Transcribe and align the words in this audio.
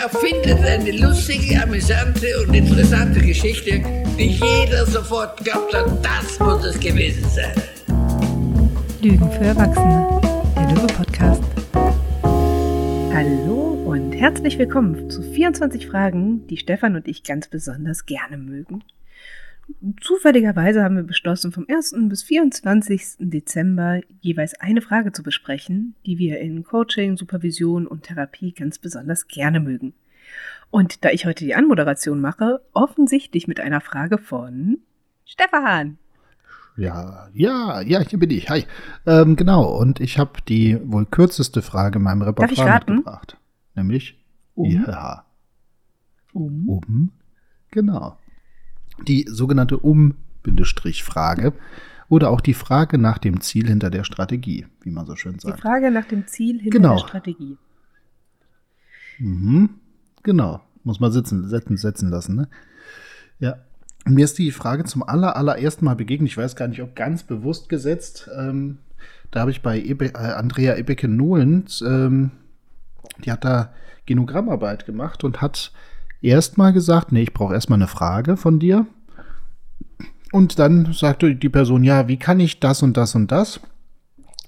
erfindet 0.00 0.58
eine 0.64 0.90
lustige, 0.92 1.62
amüsante 1.62 2.26
und 2.40 2.54
interessante 2.54 3.20
Geschichte, 3.20 3.82
die 4.18 4.28
jeder 4.28 4.86
sofort 4.86 5.42
glaubt 5.44 5.74
hat, 5.74 5.86
das 6.04 6.38
muss 6.40 6.64
es 6.64 6.80
gewesen 6.80 7.28
sein. 7.28 7.52
Lügen 9.02 9.30
für 9.32 9.44
Erwachsene, 9.44 10.20
der 10.56 10.68
Lüge-Podcast. 10.68 11.42
Hallo 13.12 13.82
und 13.84 14.12
herzlich 14.12 14.58
willkommen 14.58 15.10
zu 15.10 15.22
24 15.22 15.86
Fragen, 15.86 16.46
die 16.46 16.56
Stefan 16.56 16.96
und 16.96 17.06
ich 17.06 17.24
ganz 17.24 17.48
besonders 17.48 18.06
gerne 18.06 18.38
mögen. 18.38 18.82
Zufälligerweise 20.00 20.82
haben 20.82 20.96
wir 20.96 21.02
beschlossen, 21.02 21.52
vom 21.52 21.66
1. 21.68 21.94
bis 22.08 22.22
24. 22.24 23.16
Dezember 23.18 24.00
jeweils 24.20 24.54
eine 24.60 24.82
Frage 24.82 25.12
zu 25.12 25.22
besprechen, 25.22 25.94
die 26.04 26.18
wir 26.18 26.40
in 26.40 26.64
Coaching, 26.64 27.16
Supervision 27.16 27.86
und 27.86 28.02
Therapie 28.02 28.52
ganz 28.52 28.78
besonders 28.78 29.28
gerne 29.28 29.60
mögen. 29.60 29.94
Und 30.70 31.04
da 31.04 31.10
ich 31.10 31.26
heute 31.26 31.44
die 31.44 31.54
Anmoderation 31.54 32.20
mache, 32.20 32.60
offensichtlich 32.72 33.46
mit 33.46 33.60
einer 33.60 33.80
Frage 33.80 34.18
von 34.18 34.78
Stefan. 35.24 35.98
Ja, 36.76 37.28
ja, 37.34 37.82
ja, 37.82 38.00
hier 38.00 38.18
bin 38.18 38.30
ich. 38.30 38.48
Hi. 38.48 38.64
Ähm, 39.06 39.36
genau, 39.36 39.78
und 39.78 40.00
ich 40.00 40.18
habe 40.18 40.40
die 40.48 40.78
wohl 40.84 41.04
kürzeste 41.04 41.60
Frage 41.60 41.98
in 41.98 42.04
meinem 42.04 42.22
Repertoire 42.22 42.80
mitgebracht. 42.86 43.36
Nämlich 43.74 44.18
Um? 44.54 44.70
ja. 44.70 45.26
Um. 46.32 46.68
Um. 46.68 47.12
Genau. 47.70 48.18
Die 49.08 49.26
sogenannte 49.28 49.78
Um-Frage 49.78 51.52
oder 52.08 52.30
auch 52.30 52.40
die 52.40 52.54
Frage 52.54 52.98
nach 52.98 53.18
dem 53.18 53.40
Ziel 53.40 53.66
hinter 53.68 53.90
der 53.90 54.04
Strategie, 54.04 54.66
wie 54.82 54.90
man 54.90 55.06
so 55.06 55.16
schön 55.16 55.34
Die 55.34 55.40
sagt. 55.40 55.60
Frage 55.60 55.90
nach 55.90 56.04
dem 56.06 56.26
Ziel 56.26 56.60
hinter 56.60 56.78
Genau. 56.78 56.94
der 56.96 57.06
Strategie. 57.08 57.56
Mhm. 59.18 59.70
Genau. 60.22 60.60
Muss 60.84 61.00
man 61.00 61.12
sitzen, 61.12 61.48
setzen, 61.48 61.76
setzen 61.76 62.10
lassen, 62.10 62.34
ne? 62.36 62.48
Ja. 63.38 63.56
Mir 64.04 64.24
ist 64.24 64.36
die 64.38 64.50
Frage 64.50 64.82
zum 64.84 65.04
aller, 65.04 65.36
allerersten 65.36 65.84
Mal 65.84 65.94
begegnet. 65.94 66.28
Ich 66.28 66.36
weiß 66.36 66.56
gar 66.56 66.66
nicht, 66.66 66.82
ob 66.82 66.96
ganz 66.96 67.22
bewusst 67.22 67.68
gesetzt. 67.68 68.28
Ähm, 68.36 68.78
da 69.30 69.40
habe 69.40 69.52
ich 69.52 69.62
bei 69.62 69.80
Ebe, 69.80 70.06
äh, 70.06 70.16
Andrea 70.16 70.76
Ebeke-Nohlens, 70.76 71.82
ähm, 71.82 72.32
die 73.24 73.30
hat 73.30 73.44
da 73.44 73.72
Genogrammarbeit 74.06 74.86
gemacht 74.86 75.22
und 75.22 75.40
hat 75.40 75.72
erstmal 76.22 76.72
gesagt, 76.72 77.12
nee, 77.12 77.22
ich 77.22 77.34
brauche 77.34 77.54
erstmal 77.54 77.78
eine 77.78 77.88
Frage 77.88 78.36
von 78.36 78.58
dir. 78.58 78.86
Und 80.32 80.58
dann 80.58 80.92
sagte 80.92 81.34
die 81.36 81.48
Person, 81.48 81.84
ja, 81.84 82.08
wie 82.08 82.16
kann 82.16 82.40
ich 82.40 82.58
das 82.58 82.82
und 82.82 82.96
das 82.96 83.14
und 83.14 83.30
das? 83.30 83.60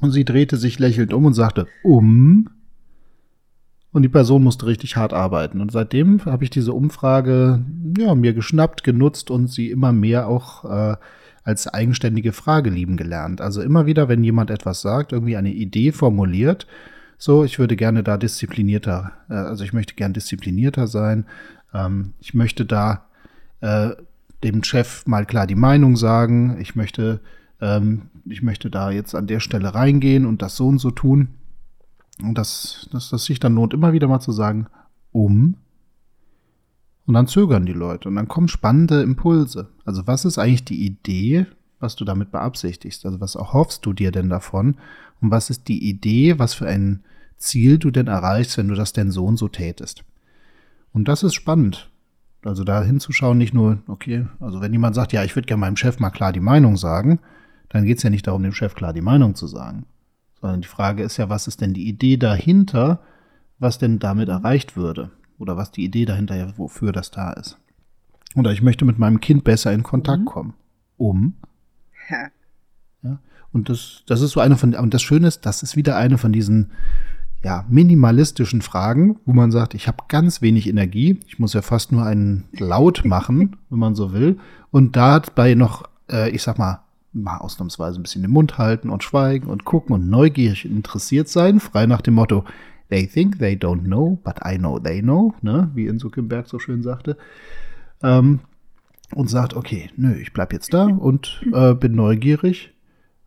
Und 0.00 0.12
sie 0.12 0.25
drehte 0.25 0.56
sich 0.56 0.78
lächelnd 0.78 1.12
um 1.12 1.27
und 1.27 1.34
sagte, 1.34 1.67
um. 1.83 2.48
Und 3.92 4.02
die 4.02 4.08
Person 4.08 4.42
musste 4.42 4.67
richtig 4.67 4.97
hart 4.97 5.12
arbeiten. 5.12 5.61
Und 5.61 5.70
seitdem 5.70 6.25
habe 6.25 6.42
ich 6.42 6.50
diese 6.50 6.72
Umfrage 6.72 7.64
ja, 7.98 8.14
mir 8.14 8.34
geschnappt, 8.34 8.83
genutzt 8.83 9.30
und 9.30 9.48
sie 9.48 9.70
immer 9.70 9.92
mehr 9.92 10.27
auch 10.27 10.64
äh, 10.64 10.97
als 11.45 11.69
eigenständige 11.69 12.33
Frage 12.33 12.70
lieben 12.70 12.97
gelernt. 12.97 13.41
Also 13.41 13.62
immer 13.62 13.86
wieder, 13.86 14.08
wenn 14.08 14.25
jemand 14.25 14.50
etwas 14.50 14.80
sagt, 14.80 15.12
irgendwie 15.12 15.36
eine 15.36 15.52
Idee 15.52 15.92
formuliert, 15.92 16.67
so, 17.19 17.45
ich 17.45 17.58
würde 17.58 17.77
gerne 17.77 18.02
da 18.02 18.17
disziplinierter, 18.17 19.12
äh, 19.28 19.34
also 19.34 19.64
ich 19.64 19.72
möchte 19.72 19.95
gern 19.95 20.12
disziplinierter 20.12 20.86
sein. 20.86 21.27
Ähm, 21.75 22.14
ich 22.20 22.33
möchte 22.33 22.64
da 22.64 23.06
äh, 23.61 23.91
dem 24.42 24.62
Chef 24.62 25.06
mal 25.06 25.27
klar 25.27 25.47
die 25.47 25.55
Meinung 25.55 25.97
sagen. 25.97 26.58
Ich 26.61 26.77
möchte, 26.77 27.20
ähm, 27.61 28.11
ich 28.25 28.42
möchte 28.42 28.70
da 28.70 28.91
jetzt 28.91 29.14
an 29.14 29.27
der 29.27 29.41
Stelle 29.41 29.75
reingehen 29.75 30.25
und 30.25 30.42
das 30.42 30.56
so 30.56 30.69
und 30.69 30.78
so 30.78 30.91
tun. 30.91 31.28
Und 32.22 32.39
dass 32.39 32.89
das, 32.92 33.11
das 33.11 33.25
sich 33.25 33.41
dann 33.41 33.55
lohnt, 33.55 33.75
immer 33.75 33.92
wieder 33.92 34.06
mal 34.06 34.20
zu 34.20 34.33
sagen, 34.33 34.69
um. 35.12 35.56
Und 37.06 37.14
dann 37.14 37.27
zögern 37.27 37.67
die 37.67 37.72
Leute 37.72 38.08
und 38.08 38.14
dann 38.17 38.28
kommen 38.28 38.48
spannende 38.48 39.02
Impulse. 39.02 39.68
Also 39.84 40.07
was 40.07 40.24
ist 40.24 40.39
eigentlich 40.39 40.64
die 40.64 40.86
Idee, 40.86 41.46
was 41.79 41.96
du 41.96 42.05
damit 42.05 42.30
beabsichtigst? 42.30 43.05
Also 43.05 43.20
was 43.20 43.34
erhoffst 43.34 43.84
du 43.84 43.92
dir 43.92 44.11
denn 44.11 44.30
davon? 44.30 44.77
Und 45.20 45.30
was 45.30 45.51
ist 45.51 45.68
die 45.68 45.86
Idee, 45.86 46.39
was 46.39 46.55
für 46.55 46.67
ein 46.67 47.02
Ziel 47.36 47.79
du 47.79 47.90
denn 47.90 48.07
erreichst, 48.07 48.57
wenn 48.57 48.68
du 48.68 48.74
das 48.74 48.92
denn 48.95 49.11
so 49.11 49.27
und 49.27 49.36
so 49.36 49.48
tätest? 49.48 50.05
Und 50.95 51.09
das 51.09 51.23
ist 51.23 51.35
spannend. 51.35 51.91
Also 52.45 52.65
da 52.65 52.83
hinzuschauen, 52.83 53.37
nicht 53.37 53.53
nur, 53.53 53.79
okay, 53.89 54.27
also 54.41 54.61
wenn 54.61 54.73
jemand 54.73 54.95
sagt, 54.95 55.13
ja, 55.13 55.25
ich 55.25 55.35
würde 55.35 55.47
gerne 55.47 55.61
meinem 55.61 55.77
Chef 55.77 55.99
mal 55.99 56.11
klar 56.11 56.33
die 56.33 56.41
Meinung 56.41 56.77
sagen, 56.77 57.21
dann 57.69 57.85
geht 57.85 57.99
es 57.99 58.03
ja 58.03 58.11
nicht 58.11 58.27
darum, 58.27 58.43
dem 58.43 58.53
Chef 58.53 58.75
klar 58.75 58.93
die 58.93 59.01
Meinung 59.01 59.35
zu 59.35 59.47
sagen. 59.47 59.87
Sondern 60.41 60.61
die 60.61 60.69
Frage 60.69 61.03
ist 61.03 61.17
ja, 61.17 61.29
was 61.29 61.49
ist 61.49 61.61
denn 61.61 61.75
die 61.75 61.89
Idee 61.89 62.17
dahinter, 62.17 63.01
was 63.59 63.79
denn 63.79 63.99
damit 63.99 64.29
erreicht 64.29 64.77
würde? 64.77 65.11
Oder 65.39 65.57
was 65.57 65.73
die 65.73 65.85
Idee 65.85 66.05
dahinter, 66.05 66.37
ja, 66.37 66.57
wofür 66.57 66.93
das 66.93 67.11
da 67.11 67.33
ist. 67.33 67.59
Oder 68.37 68.53
ich 68.53 68.63
möchte 68.63 68.85
mit 68.85 68.99
meinem 68.99 69.21
Kind 69.21 69.43
besser 69.43 69.73
in 69.73 69.83
Kontakt 69.83 70.21
Mhm. 70.21 70.27
kommen. 70.27 70.55
Um. 70.97 71.35
Ja. 73.03 73.19
Und 73.53 73.69
das, 73.69 74.03
das 74.07 74.21
ist 74.21 74.33
so 74.33 74.41
eine 74.41 74.57
von, 74.57 74.75
und 74.75 74.93
das 74.95 75.03
Schöne 75.03 75.29
ist, 75.29 75.47
das 75.47 75.63
ist 75.63 75.77
wieder 75.77 75.97
eine 75.97 76.19
von 76.19 76.33
diesen 76.33 76.73
ja, 77.45 77.67
minimalistischen 77.69 78.63
Fragen, 78.63 79.21
wo 79.27 79.35
man 79.35 79.53
sagt, 79.53 79.75
ich 79.75 79.87
habe 79.87 80.05
ganz 80.09 80.41
wenig 80.41 80.67
Energie, 80.67 81.21
ich 81.27 81.39
muss 81.39 81.53
ja 81.53 81.61
fast 81.61 81.93
nur 81.93 82.05
einen 82.05 82.45
Laut 82.53 83.05
machen, 83.05 83.57
wenn 83.71 83.79
man 83.79 83.95
so 83.95 84.13
will, 84.13 84.39
und 84.71 84.97
dabei 84.97 85.55
noch, 85.55 85.85
äh, 86.11 86.31
ich 86.31 86.43
sag 86.43 86.59
mal, 86.59 86.81
mal 87.13 87.37
ausnahmsweise 87.37 88.01
ein 88.01 88.03
bisschen 88.03 88.23
den 88.23 88.31
Mund 88.31 88.59
halten 88.59 88.89
und 88.89 89.05
schweigen 89.05 89.49
und 89.49 89.65
gucken 89.65 89.95
und 89.95 90.09
neugierig 90.09 90.65
interessiert 90.65 91.29
sein, 91.29 91.61
frei 91.61 91.87
nach 91.87 92.01
dem 92.01 92.15
Motto, 92.15 92.45
they 92.89 93.07
think 93.07 93.39
they 93.39 93.55
don't 93.55 93.85
know, 93.85 94.19
but 94.25 94.37
I 94.45 94.57
know 94.57 94.79
they 94.81 95.03
know, 95.03 95.35
ne, 95.43 95.71
wie 95.75 95.87
Enzo 95.87 96.09
Kimberg 96.09 96.49
so 96.49 96.59
schön 96.59 96.83
sagte. 96.83 97.17
Ähm, 98.03 98.41
und 99.15 99.29
sagt, 99.29 99.55
okay, 99.55 99.91
nö, 99.97 100.15
ich 100.15 100.33
bleib 100.33 100.53
jetzt 100.53 100.73
da 100.73 100.87
und 100.87 101.45
äh, 101.53 101.75
bin 101.75 101.95
neugierig 101.95 102.73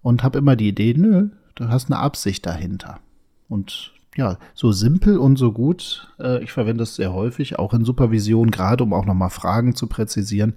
und 0.01 0.23
habe 0.23 0.39
immer 0.39 0.55
die 0.55 0.69
Idee, 0.69 0.95
nö, 0.97 1.29
du 1.53 1.69
hast 1.69 1.91
eine 1.91 1.99
Absicht 1.99 2.45
dahinter. 2.45 2.99
Und 3.47 3.93
ja, 4.17 4.37
so 4.53 4.71
simpel 4.71 5.17
und 5.17 5.37
so 5.37 5.51
gut. 5.53 6.13
Äh, 6.19 6.43
ich 6.43 6.51
verwende 6.51 6.83
es 6.83 6.95
sehr 6.95 7.13
häufig, 7.13 7.57
auch 7.59 7.73
in 7.73 7.85
Supervision, 7.85 8.51
gerade 8.51 8.83
um 8.83 8.93
auch 8.93 9.05
nochmal 9.05 9.29
Fragen 9.29 9.75
zu 9.75 9.87
präzisieren. 9.87 10.55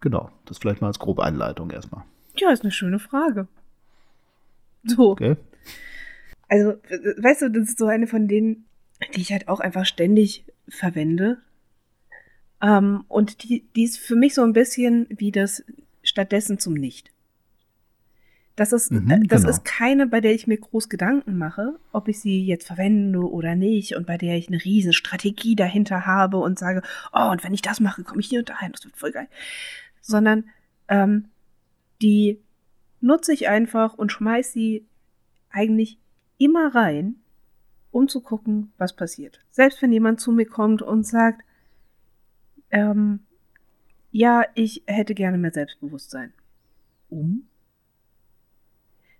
Genau, 0.00 0.30
das 0.46 0.58
vielleicht 0.58 0.80
mal 0.80 0.86
als 0.88 0.98
grobe 0.98 1.22
Einleitung 1.22 1.70
erstmal. 1.70 2.04
Ja, 2.36 2.50
ist 2.50 2.62
eine 2.62 2.72
schöne 2.72 2.98
Frage. 2.98 3.46
So. 4.84 5.10
Okay? 5.10 5.36
Also, 6.48 6.74
we- 6.88 7.16
weißt 7.22 7.42
du, 7.42 7.50
das 7.50 7.68
ist 7.68 7.78
so 7.78 7.86
eine 7.86 8.06
von 8.06 8.26
denen, 8.26 8.64
die 9.14 9.20
ich 9.20 9.32
halt 9.32 9.48
auch 9.48 9.60
einfach 9.60 9.84
ständig 9.84 10.44
verwende. 10.68 11.38
Ähm, 12.62 13.04
und 13.08 13.42
die, 13.44 13.64
die 13.76 13.84
ist 13.84 13.98
für 13.98 14.16
mich 14.16 14.34
so 14.34 14.42
ein 14.42 14.52
bisschen 14.52 15.06
wie 15.10 15.30
das 15.30 15.62
stattdessen 16.02 16.58
zum 16.58 16.74
Nicht. 16.74 17.10
Das 18.58 18.72
ist, 18.72 18.90
Mhm, 18.90 19.08
äh, 19.08 19.20
das 19.28 19.42
genau. 19.42 19.50
ist 19.50 19.64
keine, 19.64 20.08
bei 20.08 20.20
der 20.20 20.34
ich 20.34 20.48
mir 20.48 20.58
groß 20.58 20.88
Gedanken 20.88 21.38
mache, 21.38 21.78
ob 21.92 22.08
ich 22.08 22.18
sie 22.20 22.44
jetzt 22.44 22.66
verwende 22.66 23.20
oder 23.20 23.54
nicht 23.54 23.94
und 23.94 24.04
bei 24.04 24.18
der 24.18 24.36
ich 24.36 24.48
eine 24.48 24.62
riesen 24.64 24.92
Strategie 24.92 25.54
dahinter 25.54 26.06
habe 26.06 26.38
und 26.38 26.58
sage, 26.58 26.82
oh, 27.12 27.30
und 27.30 27.44
wenn 27.44 27.54
ich 27.54 27.62
das 27.62 27.78
mache, 27.78 28.02
komme 28.02 28.20
ich 28.20 28.26
hier 28.26 28.40
und 28.40 28.48
dahin, 28.48 28.72
das 28.72 28.84
wird 28.84 28.96
voll 28.96 29.12
geil. 29.12 29.28
Sondern 30.00 30.44
ähm, 30.88 31.26
die 32.02 32.40
nutze 33.00 33.32
ich 33.32 33.48
einfach 33.48 33.94
und 33.94 34.10
schmeiß 34.10 34.52
sie 34.52 34.84
eigentlich 35.50 35.98
immer 36.36 36.74
rein, 36.74 37.14
um 37.92 38.08
zu 38.08 38.20
gucken, 38.20 38.72
was 38.76 38.96
passiert. 38.96 39.40
Selbst 39.52 39.80
wenn 39.82 39.92
jemand 39.92 40.18
zu 40.20 40.32
mir 40.32 40.46
kommt 40.46 40.82
und 40.82 41.06
sagt, 41.06 41.42
ähm, 42.70 43.20
ja, 44.10 44.42
ich 44.56 44.82
hätte 44.86 45.14
gerne 45.14 45.38
mehr 45.38 45.52
Selbstbewusstsein. 45.52 46.32
Um? 47.08 47.46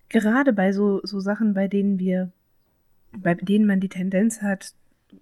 Gerade 0.09 0.53
bei 0.53 0.73
so, 0.73 1.01
so 1.05 1.21
Sachen, 1.21 1.55
bei 1.55 1.69
denen 1.69 1.99
wir, 1.99 2.33
bei 3.13 3.35
denen 3.35 3.67
man 3.67 3.81
die 3.81 3.89
Tendenz 3.89 4.43
hat, 4.43 4.75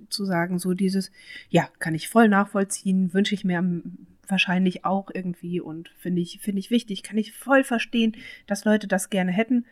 zu 0.08 0.24
sagen, 0.24 0.58
so 0.58 0.74
dieses, 0.74 1.12
ja, 1.48 1.68
kann 1.78 1.94
ich 1.94 2.08
voll 2.08 2.28
nachvollziehen, 2.28 3.12
wünsche 3.14 3.34
ich 3.34 3.44
mir 3.44 3.82
wahrscheinlich 4.26 4.84
auch 4.84 5.10
irgendwie 5.12 5.60
und 5.60 5.88
finde 5.90 6.20
ich, 6.20 6.40
finde 6.40 6.58
ich 6.58 6.70
wichtig, 6.70 7.02
kann 7.02 7.18
ich 7.18 7.32
voll 7.32 7.62
verstehen, 7.64 8.16
dass 8.46 8.64
Leute 8.64 8.88
das 8.88 9.10
gerne 9.10 9.32
hätten, 9.32 9.64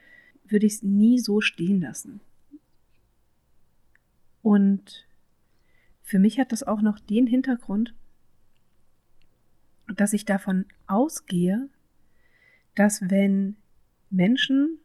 würde 0.46 0.66
ich 0.66 0.75
es 0.75 0.82
nie 0.82 1.19
so 1.19 1.40
stehen 1.40 1.81
lassen. 1.81 2.20
Und 4.43 5.06
für 6.02 6.19
mich 6.19 6.38
hat 6.38 6.52
das 6.52 6.62
auch 6.62 6.82
noch 6.82 6.99
den 6.99 7.26
Hintergrund, 7.26 7.94
dass 9.96 10.12
ich 10.12 10.25
davon 10.25 10.67
ausgehe, 10.87 11.69
dass 12.75 13.08
wenn 13.10 13.56
Menschen 14.10 14.78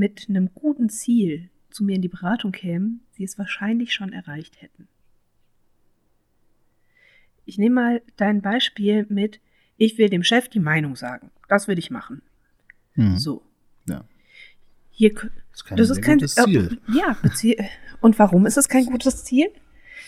mit 0.00 0.30
einem 0.30 0.48
guten 0.54 0.88
Ziel 0.88 1.50
zu 1.68 1.84
mir 1.84 1.94
in 1.94 2.00
die 2.00 2.08
Beratung 2.08 2.52
kämen, 2.52 3.02
sie 3.12 3.22
es 3.22 3.38
wahrscheinlich 3.38 3.92
schon 3.92 4.14
erreicht 4.14 4.62
hätten. 4.62 4.88
Ich 7.44 7.58
nehme 7.58 7.74
mal 7.74 8.02
dein 8.16 8.40
Beispiel 8.40 9.04
mit, 9.10 9.40
ich 9.76 9.98
will 9.98 10.08
dem 10.08 10.24
Chef 10.24 10.48
die 10.48 10.58
Meinung 10.58 10.96
sagen. 10.96 11.30
Das 11.48 11.68
würde 11.68 11.80
ich 11.80 11.90
machen. 11.90 12.22
Mhm. 12.94 13.18
So. 13.18 13.42
Ja. 13.86 14.04
Hier, 14.90 15.12
Das 15.12 15.20
ist 15.52 15.64
kein 15.64 15.76
das 15.76 15.90
ist 15.90 16.02
kein 16.02 16.18
gutes 16.18 16.38
äh, 16.38 16.44
Ziel. 16.44 16.80
Ja, 16.94 17.16
und 18.00 18.18
warum 18.18 18.46
ist 18.46 18.56
es 18.56 18.70
kein 18.70 18.86
gutes 18.86 19.24
Ziel? 19.24 19.48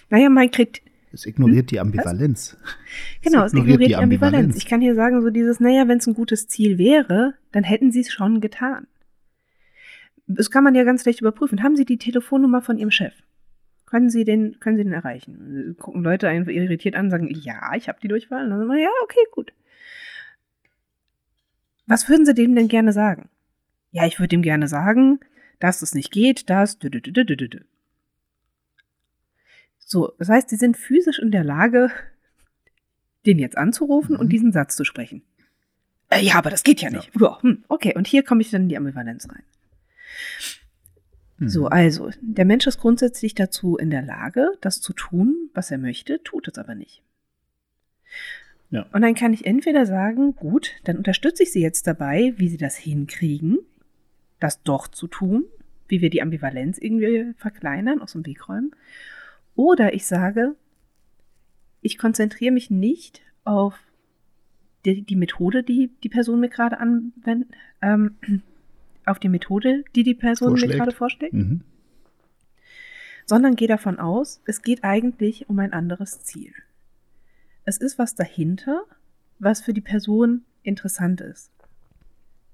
Naja, 0.08 0.30
mein, 0.30 0.50
Krit 0.50 0.80
Es 1.12 1.26
ignoriert 1.26 1.70
die 1.70 1.80
Ambivalenz. 1.80 2.56
Genau, 3.20 3.44
es 3.44 3.52
ignoriert 3.52 3.90
die 3.90 3.96
Ambivalenz. 3.96 4.56
Ich 4.56 4.64
kann 4.64 4.80
hier 4.80 4.94
sagen, 4.94 5.20
so 5.20 5.28
dieses, 5.28 5.60
naja, 5.60 5.86
wenn 5.86 5.98
es 5.98 6.06
ein 6.06 6.14
gutes 6.14 6.48
Ziel 6.48 6.78
wäre, 6.78 7.34
dann 7.50 7.62
hätten 7.62 7.92
sie 7.92 8.00
es 8.00 8.10
schon 8.10 8.40
getan. 8.40 8.86
Das 10.34 10.50
kann 10.50 10.64
man 10.64 10.74
ja 10.74 10.84
ganz 10.84 11.04
leicht 11.04 11.20
überprüfen. 11.20 11.62
Haben 11.62 11.76
Sie 11.76 11.84
die 11.84 11.98
Telefonnummer 11.98 12.62
von 12.62 12.78
Ihrem 12.78 12.90
Chef? 12.90 13.14
Können 13.86 14.10
Sie 14.10 14.24
den, 14.24 14.58
können 14.58 14.76
Sie 14.76 14.84
den 14.84 14.92
erreichen? 14.92 15.76
Gucken 15.78 16.02
Leute 16.02 16.28
einfach 16.28 16.50
irritiert 16.50 16.94
an, 16.94 17.10
sagen, 17.10 17.28
ja, 17.30 17.74
ich 17.76 17.88
habe 17.88 18.00
die 18.00 18.08
Durchwahl. 18.08 18.44
Und 18.44 18.50
dann 18.50 18.58
sagen 18.60 18.70
wir, 18.70 18.82
ja, 18.82 18.90
okay, 19.04 19.20
gut. 19.30 19.52
Was 21.86 22.08
würden 22.08 22.24
Sie 22.24 22.34
dem 22.34 22.54
denn 22.54 22.68
gerne 22.68 22.92
sagen? 22.92 23.28
Ja, 23.90 24.06
ich 24.06 24.18
würde 24.18 24.34
ihm 24.34 24.42
gerne 24.42 24.68
sagen, 24.68 25.20
dass 25.60 25.82
es 25.82 25.94
nicht 25.94 26.10
geht, 26.10 26.48
dass. 26.48 26.78
So, 29.78 30.12
das 30.18 30.28
heißt, 30.28 30.48
Sie 30.48 30.56
sind 30.56 30.76
physisch 30.76 31.18
in 31.18 31.30
der 31.30 31.44
Lage, 31.44 31.90
den 33.26 33.38
jetzt 33.38 33.58
anzurufen 33.58 34.14
mhm. 34.14 34.20
und 34.20 34.30
diesen 34.30 34.52
Satz 34.52 34.74
zu 34.74 34.84
sprechen. 34.84 35.22
Äh, 36.08 36.22
ja, 36.22 36.36
aber 36.36 36.50
das 36.50 36.62
geht 36.62 36.80
ja 36.80 36.90
nicht. 36.90 37.10
Ja. 37.18 37.40
Hm, 37.42 37.64
okay, 37.68 37.94
und 37.94 38.06
hier 38.06 38.22
komme 38.22 38.40
ich 38.40 38.50
dann 38.50 38.62
in 38.62 38.68
die 38.68 38.76
Ambivalenz 38.76 39.28
rein. 39.28 39.42
So, 41.38 41.62
mhm. 41.62 41.68
also, 41.68 42.10
der 42.20 42.44
Mensch 42.44 42.66
ist 42.66 42.78
grundsätzlich 42.78 43.34
dazu 43.34 43.76
in 43.76 43.90
der 43.90 44.02
Lage, 44.02 44.52
das 44.60 44.80
zu 44.80 44.92
tun, 44.92 45.50
was 45.54 45.70
er 45.70 45.78
möchte, 45.78 46.22
tut 46.22 46.48
es 46.48 46.58
aber 46.58 46.74
nicht. 46.74 47.02
Ja. 48.70 48.86
Und 48.92 49.02
dann 49.02 49.14
kann 49.14 49.34
ich 49.34 49.44
entweder 49.44 49.84
sagen, 49.84 50.34
gut, 50.34 50.72
dann 50.84 50.96
unterstütze 50.96 51.42
ich 51.42 51.52
sie 51.52 51.60
jetzt 51.60 51.86
dabei, 51.86 52.32
wie 52.36 52.48
sie 52.48 52.56
das 52.56 52.76
hinkriegen, 52.76 53.58
das 54.40 54.62
doch 54.62 54.88
zu 54.88 55.08
tun, 55.08 55.44
wie 55.88 56.00
wir 56.00 56.10
die 56.10 56.22
Ambivalenz 56.22 56.78
irgendwie 56.78 57.34
verkleinern, 57.36 58.00
aus 58.00 58.12
dem 58.12 58.24
Weg 58.24 58.48
räumen. 58.48 58.74
Oder 59.54 59.92
ich 59.94 60.06
sage, 60.06 60.56
ich 61.82 61.98
konzentriere 61.98 62.52
mich 62.52 62.70
nicht 62.70 63.20
auf 63.44 63.78
die, 64.84 65.02
die 65.02 65.16
Methode, 65.16 65.62
die 65.62 65.90
die 66.02 66.08
Person 66.08 66.40
mir 66.40 66.48
gerade 66.48 66.78
anwendet, 66.78 67.50
ähm, 67.82 68.16
auf 69.06 69.18
die 69.18 69.28
Methode, 69.28 69.84
die 69.94 70.02
die 70.02 70.14
Person 70.14 70.50
Vorschlägt. 70.50 70.72
mir 70.72 70.78
gerade 70.78 70.92
vorschlägt, 70.92 71.34
mhm. 71.34 71.62
sondern 73.26 73.56
gehe 73.56 73.68
davon 73.68 73.98
aus, 73.98 74.40
es 74.44 74.62
geht 74.62 74.84
eigentlich 74.84 75.48
um 75.48 75.58
ein 75.58 75.72
anderes 75.72 76.22
Ziel. 76.22 76.52
Es 77.64 77.76
ist 77.78 77.98
was 77.98 78.14
dahinter, 78.14 78.82
was 79.38 79.60
für 79.60 79.72
die 79.72 79.80
Person 79.80 80.42
interessant 80.62 81.20
ist. 81.20 81.50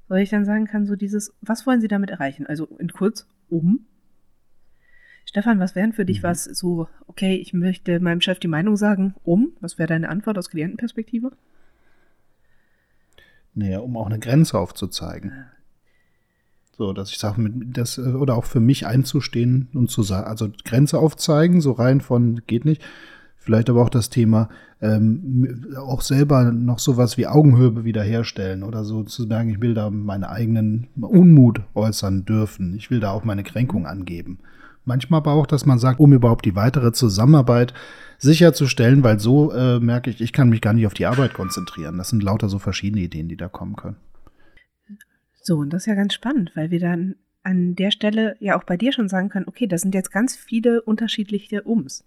Soll 0.08 0.20
ich 0.20 0.30
dann 0.30 0.44
sagen 0.44 0.66
kann, 0.66 0.86
so 0.86 0.96
dieses, 0.96 1.34
was 1.42 1.66
wollen 1.66 1.80
Sie 1.80 1.88
damit 1.88 2.10
erreichen? 2.10 2.46
Also 2.46 2.64
in 2.78 2.90
kurz, 2.90 3.26
um. 3.50 3.86
Stefan, 5.26 5.60
was 5.60 5.74
wären 5.74 5.92
für 5.92 6.06
dich 6.06 6.22
mhm. 6.22 6.28
was 6.28 6.44
so, 6.44 6.88
okay, 7.06 7.36
ich 7.36 7.52
möchte 7.52 8.00
meinem 8.00 8.22
Chef 8.22 8.38
die 8.38 8.48
Meinung 8.48 8.76
sagen, 8.76 9.14
um? 9.24 9.52
Was 9.60 9.78
wäre 9.78 9.88
deine 9.88 10.08
Antwort 10.08 10.38
aus 10.38 10.48
Klientenperspektive? 10.48 11.32
Naja, 13.54 13.80
um 13.80 13.96
auch 13.96 14.06
eine 14.06 14.18
Grenze 14.18 14.58
aufzuzeigen. 14.58 15.46
So, 16.78 16.92
dass 16.92 17.10
ich 17.10 17.19
sage, 17.19 17.50
das, 17.72 17.98
oder 17.98 18.36
auch 18.36 18.44
für 18.44 18.60
mich 18.60 18.86
einzustehen 18.86 19.66
und 19.75 19.90
zu 19.90 20.04
sagen, 20.04 20.28
also 20.28 20.48
Grenze 20.64 21.00
aufzeigen, 21.00 21.60
so 21.60 21.72
rein 21.72 22.00
von 22.00 22.40
geht 22.46 22.64
nicht. 22.64 22.82
Vielleicht 23.36 23.69
aber 23.69 23.82
auch 23.82 23.88
das 23.88 24.10
Thema, 24.10 24.48
ähm, 24.80 25.75
auch 25.76 26.02
selber 26.02 26.52
noch 26.52 26.78
sowas 26.78 27.19
wie 27.19 27.26
Augenhöhe 27.26 27.84
wiederherstellen 27.84 28.62
oder 28.62 28.84
so 28.84 29.02
zu 29.02 29.26
sagen, 29.26 29.48
ich 29.48 29.60
will 29.60 29.75
da 29.75 29.90
meinen 29.90 30.22
eigenen 30.22 30.86
Unmut 31.00 31.62
äußern 31.75 32.25
dürfen. 32.25 32.76
Ich 32.76 32.90
will 32.90 33.00
da 33.00 33.10
auch 33.10 33.25
meine 33.25 33.42
Kränkung 33.42 33.86
angeben. 33.86 34.38
Manchmal 34.84 35.19
aber 35.19 35.32
auch, 35.32 35.46
dass 35.46 35.66
man 35.66 35.80
sagt, 35.80 35.98
um 35.98 36.12
überhaupt 36.12 36.44
die 36.44 36.54
weitere 36.54 36.92
Zusammenarbeit 36.92 37.75
sicherzustellen, 38.19 39.02
weil 39.02 39.19
so 39.19 39.50
äh, 39.50 39.80
merke 39.80 40.10
ich, 40.10 40.20
ich 40.20 40.32
kann 40.32 40.48
mich 40.48 40.60
gar 40.60 40.75
nicht 40.75 40.86
auf 40.86 40.94
die 40.94 41.06
Arbeit 41.06 41.34
konzentrieren. 41.34 41.98
Das 41.98 42.10
sind 42.10 42.22
lauter 42.22 42.48
so 42.48 42.60
verschiedene 42.60 43.02
Ideen, 43.02 43.28
die 43.28 43.36
da 43.36 43.48
kommen 43.48 43.75
können. 43.75 43.96
So, 45.40 45.58
und 45.58 45.73
das 45.73 45.82
ist 45.82 45.87
ja 45.87 45.94
ganz 45.94 46.14
spannend, 46.14 46.52
weil 46.55 46.70
wir 46.70 46.81
dann 46.81 47.17
an 47.43 47.75
der 47.75 47.90
Stelle 47.90 48.37
ja 48.40 48.58
auch 48.58 48.64
bei 48.64 48.76
dir 48.76 48.93
schon 48.93 49.08
sagen 49.08 49.29
können, 49.29 49.49
okay, 49.49 49.67
das 49.67 49.81
sind 49.81 49.94
jetzt 49.94 50.12
ganz 50.12 50.37
viele 50.37 50.82
unterschiedliche 50.82 51.67
Ums. 51.67 52.05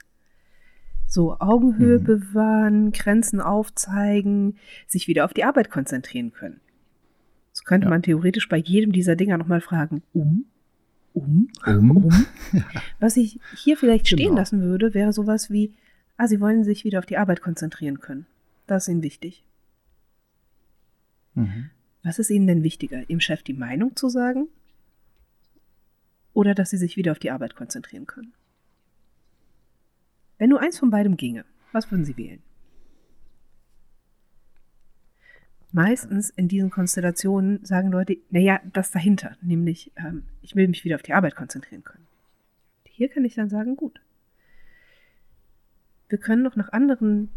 So, 1.07 1.37
Augenhöhe 1.39 1.99
mhm. 1.99 2.03
bewahren, 2.03 2.91
Grenzen 2.91 3.41
aufzeigen, 3.41 4.57
sich 4.87 5.07
wieder 5.07 5.25
auf 5.25 5.33
die 5.33 5.43
Arbeit 5.43 5.69
konzentrieren 5.69 6.31
können. 6.31 6.61
So 7.53 7.63
könnte 7.63 7.85
ja. 7.85 7.89
man 7.89 8.03
theoretisch 8.03 8.47
bei 8.47 8.57
jedem 8.57 8.91
dieser 8.91 9.15
Dinger 9.15 9.37
nochmal 9.37 9.61
fragen, 9.61 10.03
um, 10.13 10.45
um, 11.13 11.49
um, 11.65 11.91
um. 11.91 12.25
Was 12.99 13.17
ich 13.17 13.39
hier 13.57 13.75
vielleicht 13.77 14.07
stehen 14.07 14.29
genau. 14.29 14.37
lassen 14.37 14.61
würde, 14.61 14.93
wäre 14.93 15.11
sowas 15.11 15.49
wie, 15.49 15.73
ah, 16.17 16.27
sie 16.27 16.39
wollen 16.39 16.63
sich 16.63 16.85
wieder 16.85 16.99
auf 16.99 17.05
die 17.05 17.17
Arbeit 17.17 17.41
konzentrieren 17.41 17.99
können. 17.99 18.25
Das 18.67 18.83
ist 18.83 18.93
ihnen 18.93 19.03
wichtig. 19.03 19.43
Mhm. 21.33 21.71
Was 22.03 22.19
ist 22.19 22.29
Ihnen 22.29 22.47
denn 22.47 22.63
wichtiger, 22.63 23.07
Ihrem 23.09 23.19
Chef 23.19 23.43
die 23.43 23.53
Meinung 23.53 23.95
zu 23.95 24.09
sagen 24.09 24.47
oder 26.33 26.55
dass 26.55 26.71
Sie 26.71 26.77
sich 26.77 26.97
wieder 26.97 27.11
auf 27.11 27.19
die 27.19 27.31
Arbeit 27.31 27.55
konzentrieren 27.55 28.07
können? 28.07 28.33
Wenn 30.37 30.49
nur 30.49 30.61
eins 30.61 30.79
von 30.79 30.89
beidem 30.89 31.17
ginge, 31.17 31.45
was 31.71 31.91
würden 31.91 32.05
Sie 32.05 32.17
wählen? 32.17 32.41
Meistens 35.71 36.31
in 36.31 36.47
diesen 36.47 36.69
Konstellationen 36.69 37.63
sagen 37.63 37.91
Leute, 37.91 38.17
naja, 38.29 38.59
das 38.73 38.91
dahinter, 38.91 39.37
nämlich 39.41 39.91
ähm, 39.95 40.23
ich 40.41 40.55
will 40.55 40.67
mich 40.67 40.83
wieder 40.83 40.95
auf 40.95 41.01
die 41.01 41.13
Arbeit 41.13 41.35
konzentrieren 41.35 41.83
können. 41.83 42.07
Hier 42.85 43.07
kann 43.07 43.23
ich 43.23 43.35
dann 43.35 43.49
sagen, 43.49 43.77
gut. 43.77 44.01
Wir 46.09 46.17
können 46.17 46.43
noch 46.43 46.57
nach 46.57 46.73
anderen 46.73 47.29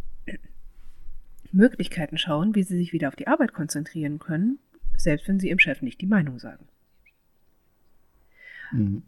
Möglichkeiten 1.55 2.19
schauen, 2.19 2.55
wie 2.55 2.63
sie 2.63 2.77
sich 2.77 2.93
wieder 2.93 3.09
auf 3.09 3.17
die 3.17 3.29
Arbeit 3.29 3.53
konzentrieren 3.53 4.19
können, 4.19 4.59
selbst 4.97 5.29
wenn 5.29 5.41
sie 5.41 5.49
ihrem 5.49 5.59
Chef 5.59 5.83
nicht 5.83 6.01
die 6.01 6.07
Meinung 6.07 6.39
sagen. 6.39 6.67
Mhm. 8.73 9.03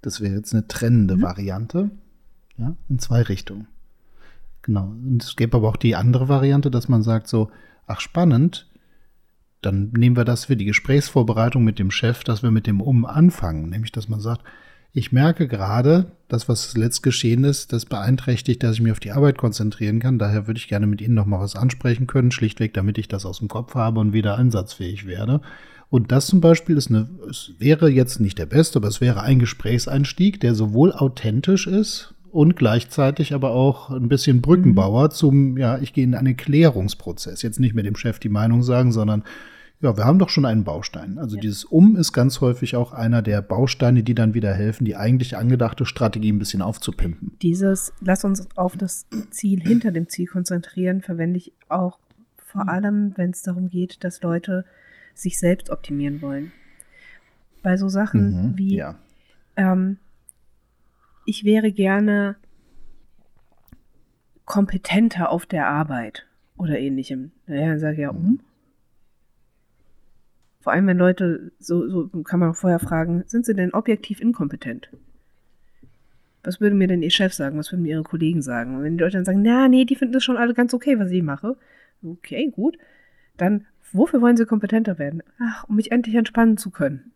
Das 0.00 0.20
wäre 0.20 0.34
jetzt 0.34 0.52
eine 0.52 0.68
trennende 0.68 1.16
mhm. 1.16 1.22
Variante, 1.22 1.90
ja, 2.56 2.76
in 2.88 2.98
zwei 2.98 3.22
Richtungen. 3.22 3.68
Genau. 4.62 4.86
Und 4.86 5.22
es 5.22 5.36
gäbe 5.36 5.56
aber 5.56 5.68
auch 5.68 5.76
die 5.76 5.96
andere 5.96 6.28
Variante, 6.28 6.70
dass 6.70 6.88
man 6.88 7.02
sagt 7.02 7.28
so, 7.28 7.50
ach 7.86 8.00
spannend, 8.00 8.70
dann 9.60 9.90
nehmen 9.96 10.16
wir 10.16 10.24
das 10.24 10.46
für 10.46 10.56
die 10.56 10.64
Gesprächsvorbereitung 10.64 11.64
mit 11.64 11.78
dem 11.78 11.90
Chef, 11.90 12.22
dass 12.24 12.42
wir 12.42 12.50
mit 12.50 12.66
dem 12.66 12.80
Um 12.80 13.04
anfangen, 13.04 13.68
nämlich 13.68 13.92
dass 13.92 14.08
man 14.08 14.20
sagt, 14.20 14.42
ich 14.94 15.10
merke 15.10 15.48
gerade, 15.48 16.12
das, 16.28 16.48
was 16.48 16.76
letzt 16.76 17.02
geschehen 17.02 17.42
ist, 17.42 17.72
das 17.72 17.84
beeinträchtigt, 17.84 18.62
dass 18.62 18.76
ich 18.76 18.80
mich 18.80 18.92
auf 18.92 19.00
die 19.00 19.10
Arbeit 19.10 19.36
konzentrieren 19.36 19.98
kann. 19.98 20.20
Daher 20.20 20.46
würde 20.46 20.58
ich 20.58 20.68
gerne 20.68 20.86
mit 20.86 21.00
Ihnen 21.00 21.14
noch 21.14 21.26
mal 21.26 21.40
was 21.40 21.56
ansprechen 21.56 22.06
können, 22.06 22.30
schlichtweg, 22.30 22.72
damit 22.74 22.96
ich 22.96 23.08
das 23.08 23.26
aus 23.26 23.40
dem 23.40 23.48
Kopf 23.48 23.74
habe 23.74 23.98
und 23.98 24.12
wieder 24.12 24.38
einsatzfähig 24.38 25.06
werde. 25.06 25.40
Und 25.90 26.12
das 26.12 26.28
zum 26.28 26.40
Beispiel 26.40 26.76
ist 26.76 26.90
eine, 26.90 27.08
es 27.28 27.52
wäre 27.58 27.90
jetzt 27.90 28.20
nicht 28.20 28.38
der 28.38 28.46
beste, 28.46 28.78
aber 28.78 28.88
es 28.88 29.00
wäre 29.00 29.22
ein 29.22 29.40
Gesprächseinstieg, 29.40 30.40
der 30.40 30.54
sowohl 30.54 30.92
authentisch 30.92 31.66
ist 31.66 32.14
und 32.30 32.56
gleichzeitig 32.56 33.34
aber 33.34 33.50
auch 33.50 33.90
ein 33.90 34.08
bisschen 34.08 34.42
Brückenbauer 34.42 35.10
zum, 35.10 35.58
ja, 35.58 35.78
ich 35.78 35.92
gehe 35.92 36.04
in 36.04 36.14
einen 36.14 36.36
Klärungsprozess. 36.36 37.42
Jetzt 37.42 37.60
nicht 37.60 37.74
mit 37.74 37.86
dem 37.86 37.96
Chef 37.96 38.20
die 38.20 38.28
Meinung 38.28 38.62
sagen, 38.62 38.92
sondern 38.92 39.24
ja, 39.84 39.98
wir 39.98 40.04
haben 40.04 40.18
doch 40.18 40.30
schon 40.30 40.46
einen 40.46 40.64
Baustein. 40.64 41.18
Also 41.18 41.36
ja. 41.36 41.42
dieses 41.42 41.64
Um 41.64 41.96
ist 41.96 42.14
ganz 42.14 42.40
häufig 42.40 42.74
auch 42.74 42.92
einer 42.92 43.20
der 43.20 43.42
Bausteine, 43.42 44.02
die 44.02 44.14
dann 44.14 44.32
wieder 44.32 44.54
helfen, 44.54 44.86
die 44.86 44.96
eigentlich 44.96 45.36
angedachte 45.36 45.84
Strategie 45.84 46.32
ein 46.32 46.38
bisschen 46.38 46.62
aufzupimpen. 46.62 47.36
Dieses, 47.42 47.92
lass 48.00 48.24
uns 48.24 48.48
auf 48.56 48.78
das 48.78 49.06
Ziel 49.30 49.60
hinter 49.60 49.92
dem 49.92 50.08
Ziel 50.08 50.26
konzentrieren, 50.26 51.02
verwende 51.02 51.36
ich 51.36 51.52
auch 51.68 51.98
vor 52.38 52.64
mhm. 52.64 52.68
allem, 52.70 53.12
wenn 53.16 53.30
es 53.30 53.42
darum 53.42 53.68
geht, 53.68 54.02
dass 54.04 54.22
Leute 54.22 54.64
sich 55.12 55.38
selbst 55.38 55.68
optimieren 55.68 56.22
wollen. 56.22 56.52
Bei 57.62 57.76
so 57.76 57.88
Sachen 57.88 58.52
mhm, 58.52 58.58
wie, 58.58 58.76
ja. 58.76 58.94
ähm, 59.56 59.98
ich 61.26 61.44
wäre 61.44 61.72
gerne 61.72 62.36
kompetenter 64.46 65.30
auf 65.30 65.44
der 65.44 65.68
Arbeit 65.68 66.26
oder 66.56 66.78
ähnlichem. 66.78 67.32
Naja, 67.46 67.68
dann 67.68 67.80
sage 67.80 67.94
ich 67.94 68.00
ja, 68.00 68.10
um. 68.10 68.22
Mhm. 68.22 68.40
Vor 70.64 70.72
allem, 70.72 70.86
wenn 70.86 70.96
Leute, 70.96 71.52
so, 71.58 71.86
so 71.90 72.08
kann 72.22 72.40
man 72.40 72.48
auch 72.48 72.56
vorher 72.56 72.78
fragen, 72.78 73.22
sind 73.26 73.44
sie 73.44 73.52
denn 73.52 73.74
objektiv 73.74 74.18
inkompetent? 74.18 74.88
Was 76.42 76.58
würde 76.58 76.74
mir 76.74 76.88
denn 76.88 77.02
ihr 77.02 77.10
Chef 77.10 77.34
sagen? 77.34 77.58
Was 77.58 77.70
würden 77.70 77.82
mir 77.82 77.96
ihre 77.96 78.02
Kollegen 78.02 78.40
sagen? 78.40 78.74
Und 78.74 78.82
wenn 78.82 78.96
die 78.96 79.04
Leute 79.04 79.18
dann 79.18 79.26
sagen, 79.26 79.42
na, 79.42 79.68
nee, 79.68 79.84
die 79.84 79.94
finden 79.94 80.14
das 80.14 80.24
schon 80.24 80.38
alle 80.38 80.54
ganz 80.54 80.72
okay, 80.72 80.98
was 80.98 81.10
ich 81.10 81.22
mache. 81.22 81.58
Okay, 82.02 82.50
gut. 82.50 82.78
Dann, 83.36 83.66
wofür 83.92 84.22
wollen 84.22 84.38
sie 84.38 84.46
kompetenter 84.46 84.98
werden? 84.98 85.22
Ach, 85.38 85.68
um 85.68 85.76
mich 85.76 85.92
endlich 85.92 86.14
entspannen 86.14 86.56
zu 86.56 86.70
können. 86.70 87.12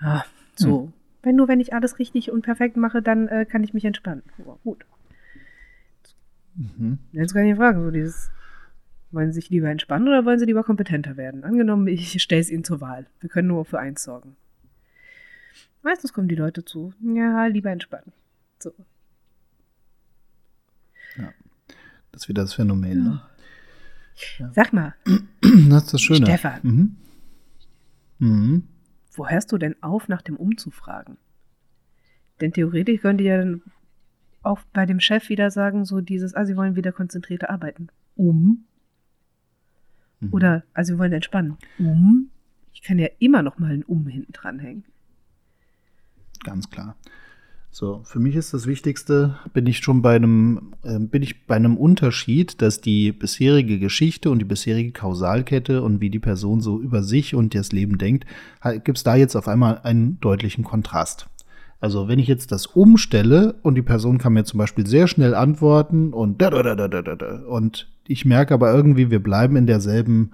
Ah, 0.00 0.24
so. 0.56 0.84
Hm. 0.84 0.92
Wenn 1.22 1.36
nur, 1.36 1.48
wenn 1.48 1.60
ich 1.60 1.74
alles 1.74 1.98
richtig 1.98 2.30
und 2.30 2.40
perfekt 2.40 2.78
mache, 2.78 3.02
dann 3.02 3.28
äh, 3.28 3.44
kann 3.44 3.64
ich 3.64 3.74
mich 3.74 3.84
entspannen. 3.84 4.22
Oh, 4.46 4.56
gut. 4.64 4.86
Mhm. 6.56 7.00
Jetzt 7.12 7.34
kann 7.34 7.44
ich 7.44 7.56
fragen, 7.56 7.84
so 7.84 7.90
dieses, 7.90 8.30
wollen 9.10 9.32
Sie 9.32 9.40
sich 9.40 9.50
lieber 9.50 9.68
entspannen 9.70 10.08
oder 10.08 10.24
wollen 10.24 10.38
Sie 10.38 10.44
lieber 10.44 10.64
kompetenter 10.64 11.16
werden? 11.16 11.44
Angenommen, 11.44 11.86
ich 11.88 12.22
stelle 12.22 12.40
es 12.40 12.50
Ihnen 12.50 12.64
zur 12.64 12.80
Wahl. 12.80 13.06
Wir 13.20 13.28
können 13.28 13.48
nur 13.48 13.64
für 13.64 13.78
eins 13.78 14.02
sorgen. 14.02 14.36
Meistens 15.82 16.12
kommen 16.12 16.28
die 16.28 16.34
Leute 16.34 16.64
zu, 16.64 16.92
ja, 17.00 17.46
lieber 17.46 17.70
entspannen. 17.70 18.12
So. 18.58 18.72
Ja. 21.16 21.32
Das 22.12 22.22
ist 22.22 22.28
wieder 22.28 22.42
das 22.42 22.54
Phänomen. 22.54 23.04
Ne? 23.04 23.22
Sag 24.52 24.72
mal, 24.72 24.94
Das 25.70 25.84
ist 25.84 25.94
das 25.94 26.00
Schöne. 26.02 26.26
Stefan. 26.26 26.60
Mhm. 26.62 26.96
Mhm. 28.20 28.64
wo 29.14 29.28
hörst 29.28 29.52
du 29.52 29.58
denn 29.58 29.80
auf, 29.80 30.08
nach 30.08 30.22
dem 30.22 30.36
Um 30.36 30.56
zu 30.56 30.70
fragen? 30.70 31.18
Denn 32.40 32.52
theoretisch 32.52 33.00
könnte 33.00 33.22
ja 33.24 33.38
dann 33.38 33.62
auch 34.42 34.60
bei 34.72 34.86
dem 34.86 35.00
Chef 35.00 35.28
wieder 35.28 35.50
sagen, 35.50 35.84
so 35.84 36.00
dieses, 36.00 36.34
ah, 36.34 36.44
sie 36.44 36.56
wollen 36.56 36.76
wieder 36.76 36.92
konzentrierter 36.92 37.50
arbeiten. 37.50 37.88
Um. 38.16 38.64
Mhm. 40.20 40.28
Oder, 40.32 40.64
also 40.74 40.94
sie 40.94 40.98
wollen 40.98 41.12
entspannen. 41.12 41.56
Um. 41.78 42.30
Ich 42.72 42.82
kann 42.82 42.98
ja 42.98 43.08
immer 43.18 43.42
noch 43.42 43.58
mal 43.58 43.72
ein 43.72 43.82
Um 43.84 44.06
hinten 44.06 44.32
dranhängen. 44.32 44.84
Ganz 46.44 46.70
klar. 46.70 46.96
So, 47.70 48.00
für 48.04 48.18
mich 48.18 48.34
ist 48.34 48.54
das 48.54 48.66
Wichtigste, 48.66 49.38
bin 49.52 49.66
ich 49.66 49.78
schon 49.78 50.00
bei 50.00 50.16
einem, 50.16 50.72
äh, 50.82 50.98
bin 50.98 51.22
ich 51.22 51.46
bei 51.46 51.54
einem 51.54 51.76
Unterschied, 51.76 52.62
dass 52.62 52.80
die 52.80 53.12
bisherige 53.12 53.78
Geschichte 53.78 54.30
und 54.30 54.38
die 54.38 54.44
bisherige 54.44 54.92
Kausalkette 54.92 55.82
und 55.82 56.00
wie 56.00 56.10
die 56.10 56.18
Person 56.18 56.60
so 56.60 56.80
über 56.80 57.02
sich 57.02 57.34
und 57.34 57.54
das 57.54 57.72
Leben 57.72 57.98
denkt, 57.98 58.26
gibt 58.84 58.98
es 58.98 59.04
da 59.04 59.16
jetzt 59.16 59.36
auf 59.36 59.48
einmal 59.48 59.80
einen 59.80 60.18
deutlichen 60.20 60.64
Kontrast. 60.64 61.28
Also 61.80 62.08
wenn 62.08 62.18
ich 62.18 62.26
jetzt 62.26 62.50
das 62.50 62.66
umstelle 62.66 63.54
und 63.62 63.76
die 63.76 63.82
Person 63.82 64.18
kann 64.18 64.32
mir 64.32 64.44
zum 64.44 64.58
Beispiel 64.58 64.86
sehr 64.86 65.06
schnell 65.06 65.34
antworten 65.34 66.12
und 66.12 66.42
da, 66.42 66.50
da, 66.50 66.62
da, 66.62 66.74
da, 66.74 66.88
da, 66.88 67.14
da, 67.14 67.42
und 67.46 67.88
ich 68.06 68.24
merke 68.24 68.54
aber 68.54 68.72
irgendwie, 68.74 69.10
wir 69.10 69.22
bleiben 69.22 69.56
in 69.56 69.66
derselben 69.66 70.32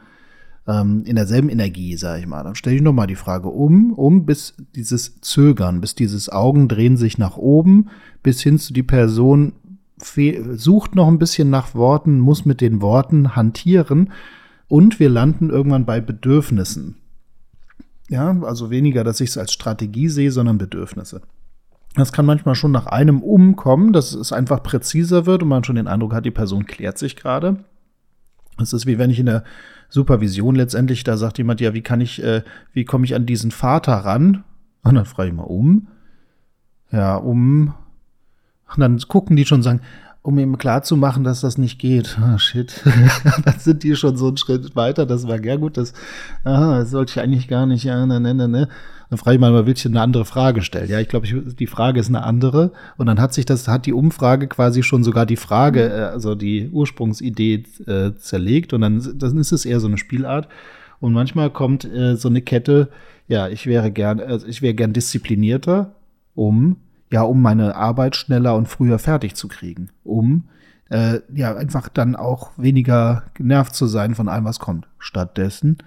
ähm, 0.66 1.02
in 1.04 1.16
derselben 1.16 1.48
Energie, 1.50 1.96
sage 1.96 2.20
ich 2.20 2.26
mal. 2.26 2.42
Dann 2.42 2.54
stelle 2.54 2.76
ich 2.76 2.82
nochmal 2.82 3.06
die 3.06 3.16
Frage 3.16 3.48
um, 3.48 3.92
um 3.92 4.24
bis 4.24 4.54
dieses 4.74 5.20
Zögern, 5.20 5.80
bis 5.80 5.94
dieses 5.94 6.30
Augen 6.30 6.68
drehen 6.68 6.96
sich 6.96 7.18
nach 7.18 7.36
oben, 7.36 7.90
bis 8.22 8.40
hin 8.40 8.58
zu 8.58 8.72
die 8.72 8.82
Person 8.82 9.52
sucht 9.98 10.94
noch 10.94 11.08
ein 11.08 11.18
bisschen 11.18 11.50
nach 11.50 11.74
Worten, 11.74 12.18
muss 12.18 12.44
mit 12.44 12.60
den 12.60 12.82
Worten 12.82 13.36
hantieren 13.36 14.12
und 14.68 14.98
wir 14.98 15.08
landen 15.08 15.50
irgendwann 15.50 15.86
bei 15.86 16.00
Bedürfnissen. 16.00 16.96
Ja, 18.08 18.38
also 18.42 18.70
weniger, 18.70 19.04
dass 19.04 19.20
ich 19.20 19.30
es 19.30 19.38
als 19.38 19.52
Strategie 19.52 20.08
sehe, 20.08 20.30
sondern 20.30 20.58
Bedürfnisse. 20.58 21.22
Das 21.94 22.12
kann 22.12 22.26
manchmal 22.26 22.56
schon 22.56 22.72
nach 22.72 22.86
einem 22.86 23.22
umkommen, 23.22 23.92
dass 23.92 24.14
es 24.14 24.32
einfach 24.32 24.62
präziser 24.62 25.26
wird 25.26 25.42
und 25.42 25.48
man 25.48 25.62
schon 25.62 25.76
den 25.76 25.86
Eindruck 25.86 26.12
hat, 26.12 26.24
die 26.24 26.32
Person 26.32 26.66
klärt 26.66 26.98
sich 26.98 27.14
gerade. 27.14 27.64
Es 28.60 28.72
ist 28.72 28.86
wie 28.86 28.98
wenn 28.98 29.10
ich 29.10 29.20
in 29.20 29.26
der 29.26 29.44
Supervision 29.88 30.56
letztendlich, 30.56 31.04
da 31.04 31.16
sagt 31.16 31.38
jemand, 31.38 31.60
ja, 31.60 31.72
wie 31.72 31.82
kann 31.82 32.00
ich, 32.00 32.22
äh, 32.22 32.42
wie 32.72 32.84
komme 32.84 33.04
ich 33.04 33.14
an 33.14 33.26
diesen 33.26 33.52
Vater 33.52 33.92
ran? 33.92 34.42
Und 34.82 34.96
dann 34.96 35.04
frage 35.04 35.28
ich 35.28 35.34
mal 35.34 35.44
um. 35.44 35.88
Ja, 36.90 37.16
um. 37.16 37.74
Und 38.74 38.80
dann 38.80 38.98
gucken 38.98 39.36
die 39.36 39.46
schon 39.46 39.58
und 39.58 39.62
sagen, 39.62 39.80
um 40.22 40.38
ihm 40.38 40.58
klarzumachen, 40.58 41.22
dass 41.22 41.42
das 41.42 41.58
nicht 41.58 41.78
geht. 41.78 42.18
Ah, 42.18 42.38
shit. 42.38 42.80
dann 43.44 43.58
sind 43.58 43.82
die 43.82 43.94
schon 43.94 44.16
so 44.16 44.28
einen 44.28 44.36
Schritt 44.36 44.74
weiter. 44.74 45.06
Das 45.06 45.28
war 45.28 45.42
ja 45.44 45.56
gut, 45.56 45.76
das, 45.76 45.92
aha, 46.44 46.78
das 46.78 46.90
sollte 46.90 47.12
ich 47.12 47.20
eigentlich 47.20 47.46
gar 47.46 47.66
nicht, 47.66 47.84
ja, 47.84 48.04
ne, 48.06 48.18
ne, 48.20 48.34
ne, 48.34 48.48
ne. 48.48 48.68
Dann 49.14 49.18
frage 49.21 49.37
ich 49.37 49.40
mal, 49.40 49.64
willst 49.64 49.85
du 49.85 49.90
eine 49.90 50.00
andere 50.00 50.25
Frage 50.25 50.61
stellen? 50.62 50.90
Ja, 50.90 50.99
ich 50.99 51.06
glaube, 51.06 51.25
ich, 51.25 51.54
die 51.54 51.68
Frage 51.68 52.00
ist 52.00 52.09
eine 52.09 52.25
andere. 52.25 52.73
Und 52.97 53.06
dann 53.06 53.21
hat 53.21 53.33
sich 53.33 53.47
das, 53.47 53.68
hat 53.68 53.87
die 53.87 53.92
Umfrage 53.92 54.49
quasi 54.49 54.83
schon 54.83 55.04
sogar 55.04 55.25
die 55.25 55.37
Frage, 55.37 55.88
äh, 55.88 56.02
also 56.06 56.35
die 56.35 56.68
Ursprungsidee 56.68 57.62
äh, 57.87 58.16
zerlegt. 58.16 58.73
Und 58.73 58.80
dann, 58.80 59.16
dann 59.16 59.38
ist 59.38 59.52
es 59.52 59.66
eher 59.66 59.78
so 59.78 59.87
eine 59.87 59.99
Spielart. 59.99 60.49
Und 60.99 61.12
manchmal 61.12 61.50
kommt 61.50 61.85
äh, 61.85 62.16
so 62.16 62.28
eine 62.28 62.42
Kette, 62.42 62.88
ja, 63.28 63.47
ich 63.47 63.68
wäre 63.68 63.92
gern, 63.92 64.18
also 64.18 64.49
ich 64.49 64.62
wäre 64.62 64.75
gern 64.75 64.92
disziplinierter, 64.92 65.92
um, 66.35 66.78
ja, 67.12 67.23
um 67.23 67.40
meine 67.40 67.76
Arbeit 67.76 68.16
schneller 68.16 68.56
und 68.56 68.66
früher 68.66 68.99
fertig 68.99 69.37
zu 69.37 69.47
kriegen. 69.47 69.90
Um, 70.02 70.49
äh, 70.90 71.21
ja, 71.33 71.54
einfach 71.54 71.88
dann 71.88 72.16
auch 72.16 72.50
weniger 72.56 73.23
genervt 73.35 73.76
zu 73.76 73.87
sein 73.87 74.16
von 74.16 74.28
allem, 74.28 74.44
was 74.44 74.59
kommt. 74.59 74.88
Stattdessen, 74.99 75.78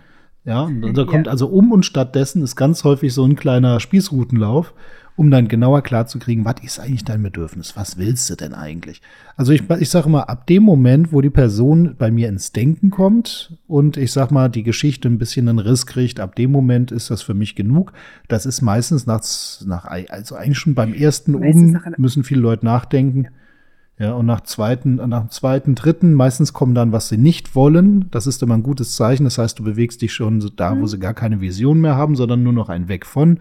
ja, 0.47 0.63
und 0.63 0.93
da 0.97 1.03
kommt 1.03 1.27
also 1.27 1.47
um 1.47 1.71
und 1.71 1.85
stattdessen 1.85 2.41
ist 2.41 2.55
ganz 2.55 2.83
häufig 2.85 3.13
so 3.13 3.25
ein 3.25 3.35
kleiner 3.35 3.81
Spießrutenlauf, 3.81 4.73
um 5.17 5.29
dann 5.29 5.47
genauer 5.47 5.81
klarzukriegen, 5.81 6.45
was 6.45 6.55
ist 6.63 6.79
eigentlich 6.79 7.03
dein 7.03 7.21
Bedürfnis? 7.21 7.75
Was 7.75 7.97
willst 7.97 8.29
du 8.29 8.35
denn 8.35 8.53
eigentlich? 8.53 9.01
Also 9.35 9.51
ich, 9.51 9.69
ich 9.79 9.89
sage 9.89 10.09
mal, 10.09 10.21
ab 10.21 10.47
dem 10.47 10.63
Moment, 10.63 11.11
wo 11.11 11.21
die 11.21 11.29
Person 11.29 11.95
bei 11.97 12.11
mir 12.11 12.29
ins 12.29 12.53
Denken 12.53 12.91
kommt 12.91 13.57
und 13.67 13.97
ich 13.97 14.11
sag 14.13 14.31
mal, 14.31 14.47
die 14.47 14.63
Geschichte 14.63 15.09
ein 15.09 15.17
bisschen 15.17 15.49
einen 15.49 15.59
Riss 15.59 15.85
kriegt, 15.85 16.19
ab 16.21 16.35
dem 16.35 16.51
Moment 16.51 16.91
ist 16.91 17.11
das 17.11 17.23
für 17.23 17.33
mich 17.33 17.55
genug. 17.55 17.91
Das 18.29 18.45
ist 18.45 18.61
meistens 18.61 19.05
nach, 19.05 19.21
nach 19.65 19.85
also 19.85 20.35
eigentlich 20.35 20.59
schon 20.59 20.75
beim 20.75 20.93
ersten 20.93 21.35
Um 21.35 21.77
müssen 21.97 22.23
viele 22.23 22.41
Leute 22.41 22.65
nachdenken. 22.65 23.23
Ja, 23.23 23.29
und 23.99 24.27
nach 24.27 24.41
zweiten, 24.41 24.95
nach 24.95 25.21
dem 25.21 25.31
zweiten, 25.31 25.73
dritten, 25.73 26.13
meistens 26.13 26.53
kommen 26.53 26.75
dann, 26.75 26.91
was 26.91 27.09
sie 27.09 27.17
nicht 27.17 27.55
wollen. 27.55 28.05
Das 28.11 28.27
ist 28.27 28.43
immer 28.43 28.53
ein 28.53 28.63
gutes 28.63 28.95
Zeichen. 28.95 29.23
Das 29.23 29.39
heißt, 29.39 29.57
du 29.57 29.63
bewegst 29.63 30.03
dich 30.03 30.13
schon 30.13 30.39
so 30.39 30.49
da, 30.49 30.79
wo 30.79 30.85
sie 30.85 30.99
gar 30.99 31.15
keine 31.15 31.41
Vision 31.41 31.81
mehr 31.81 31.95
haben, 31.95 32.15
sondern 32.15 32.43
nur 32.43 32.53
noch 32.53 32.69
ein 32.69 32.87
Weg 32.89 33.07
von. 33.07 33.39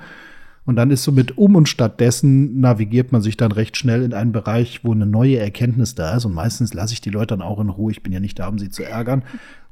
Und 0.64 0.76
dann 0.76 0.90
ist 0.90 1.04
so 1.04 1.12
mit 1.12 1.38
um 1.38 1.54
und 1.54 1.68
stattdessen 1.68 2.58
navigiert 2.58 3.12
man 3.12 3.22
sich 3.22 3.36
dann 3.36 3.52
recht 3.52 3.76
schnell 3.76 4.02
in 4.02 4.14
einen 4.14 4.32
Bereich, 4.32 4.82
wo 4.82 4.92
eine 4.92 5.06
neue 5.06 5.38
Erkenntnis 5.38 5.94
da 5.94 6.16
ist. 6.16 6.24
Und 6.24 6.34
meistens 6.34 6.74
lasse 6.74 6.94
ich 6.94 7.00
die 7.00 7.10
Leute 7.10 7.36
dann 7.36 7.42
auch 7.42 7.60
in 7.60 7.68
Ruhe. 7.68 7.92
Ich 7.92 8.02
bin 8.02 8.12
ja 8.12 8.18
nicht 8.18 8.38
da, 8.38 8.48
um 8.48 8.58
sie 8.58 8.70
zu 8.70 8.82
ärgern. 8.82 9.22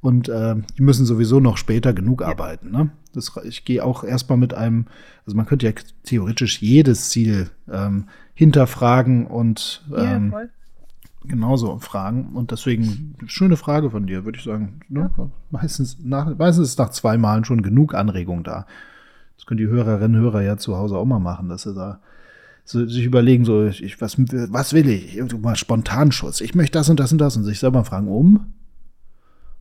Und 0.03 0.29
äh, 0.29 0.55
die 0.79 0.83
müssen 0.83 1.07
sowieso 1.07 1.41
noch 1.41 1.57
später 1.57 1.95
genug 1.95 2.23
arbeiten. 2.23 2.71
Ne? 2.71 2.91
Das, 3.12 3.33
ich 3.43 3.64
gehe 3.64 3.83
auch 3.83 4.05
erstmal 4.05 4.38
mit 4.38 4.55
einem, 4.55 4.87
also 5.25 5.37
man 5.37 5.47
könnte 5.47 5.67
ja 5.67 5.73
theoretisch 6.05 6.61
jedes 6.61 7.09
Ziel 7.09 7.49
ähm, 7.73 8.05
hinterfragen 8.35 9.26
und 9.26 9.83
ähm, 9.97 10.31
voll. 10.31 10.50
Genauso 11.26 11.78
fragen. 11.78 12.31
Und 12.35 12.50
deswegen, 12.50 13.16
schöne 13.26 13.57
Frage 13.57 13.90
von 13.90 14.07
dir, 14.07 14.25
würde 14.25 14.38
ich 14.38 14.45
sagen. 14.45 14.81
Ne? 14.88 15.11
Meistens, 15.50 15.99
nach, 16.02 16.37
meistens 16.37 16.69
ist 16.69 16.78
nach 16.78 16.90
zwei 16.90 17.16
Malen 17.19 17.45
schon 17.45 17.62
genug 17.62 17.95
Anregung 17.95 18.45
da. 18.45 18.66
Das 19.37 19.47
können 19.47 19.59
die 19.59 19.66
Hörerinnen 19.66 20.16
und 20.16 20.23
Hörer 20.23 20.43
ja 20.43 20.57
zu 20.57 20.76
Hause 20.76 20.97
auch 20.97 21.04
mal 21.04 21.19
machen, 21.19 21.49
dass 21.49 21.62
sie 21.62 21.75
da 21.75 22.00
so, 22.64 22.87
sich 22.87 23.04
überlegen, 23.04 23.45
so, 23.45 23.66
ich, 23.66 24.00
was, 24.00 24.19
was 24.19 24.73
will 24.73 24.88
ich? 24.88 25.16
Irgendwo 25.16 25.38
Mal 25.38 25.57
Spontanschuss. 25.57 26.40
Ich 26.40 26.54
möchte 26.54 26.78
das 26.78 26.88
und 26.88 26.99
das 26.99 27.12
und 27.12 27.19
das 27.19 27.37
und 27.37 27.45
sich 27.45 27.59
selber 27.59 27.85
fragen, 27.85 28.09
um. 28.09 28.54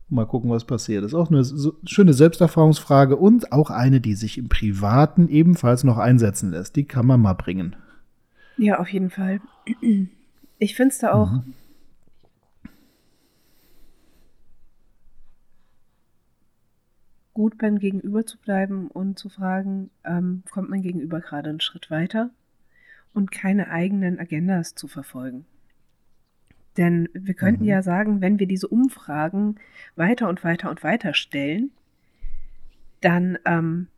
Mal 0.08 0.26
gucken, 0.26 0.50
was 0.50 0.64
passiert. 0.64 1.02
Das 1.02 1.12
ist 1.12 1.18
auch 1.18 1.30
eine 1.30 1.44
so, 1.44 1.76
schöne 1.84 2.14
Selbsterfahrungsfrage 2.14 3.16
und 3.16 3.52
auch 3.52 3.70
eine, 3.70 4.00
die 4.00 4.14
sich 4.14 4.38
im 4.38 4.48
Privaten 4.48 5.28
ebenfalls 5.28 5.82
noch 5.84 5.98
einsetzen 5.98 6.50
lässt. 6.50 6.76
Die 6.76 6.84
kann 6.84 7.06
man 7.06 7.20
mal 7.20 7.34
bringen. 7.34 7.76
Ja, 8.56 8.78
auf 8.78 8.88
jeden 8.88 9.10
Fall. 9.10 9.40
Ich 10.58 10.74
finde 10.74 10.92
es 10.92 10.98
da 10.98 11.12
auch. 11.12 11.42
gut 17.34 17.58
beim 17.58 17.78
Gegenüber 17.78 18.24
zu 18.24 18.38
bleiben 18.38 18.88
und 18.88 19.18
zu 19.18 19.28
fragen, 19.28 19.90
ähm, 20.04 20.44
kommt 20.50 20.70
mein 20.70 20.82
Gegenüber 20.82 21.20
gerade 21.20 21.50
einen 21.50 21.60
Schritt 21.60 21.90
weiter 21.90 22.30
und 23.12 23.32
keine 23.32 23.68
eigenen 23.70 24.18
Agendas 24.18 24.74
zu 24.74 24.88
verfolgen. 24.88 25.44
Denn 26.76 27.08
wir 27.12 27.34
könnten 27.34 27.64
Mhm. 27.64 27.68
ja 27.68 27.82
sagen, 27.82 28.20
wenn 28.20 28.38
wir 28.38 28.46
diese 28.46 28.68
Umfragen 28.68 29.56
weiter 29.96 30.28
und 30.28 30.42
weiter 30.42 30.70
und 30.70 30.82
weiter 30.82 31.12
stellen, 31.14 31.70
dann 33.00 33.38
ähm, 33.44 33.88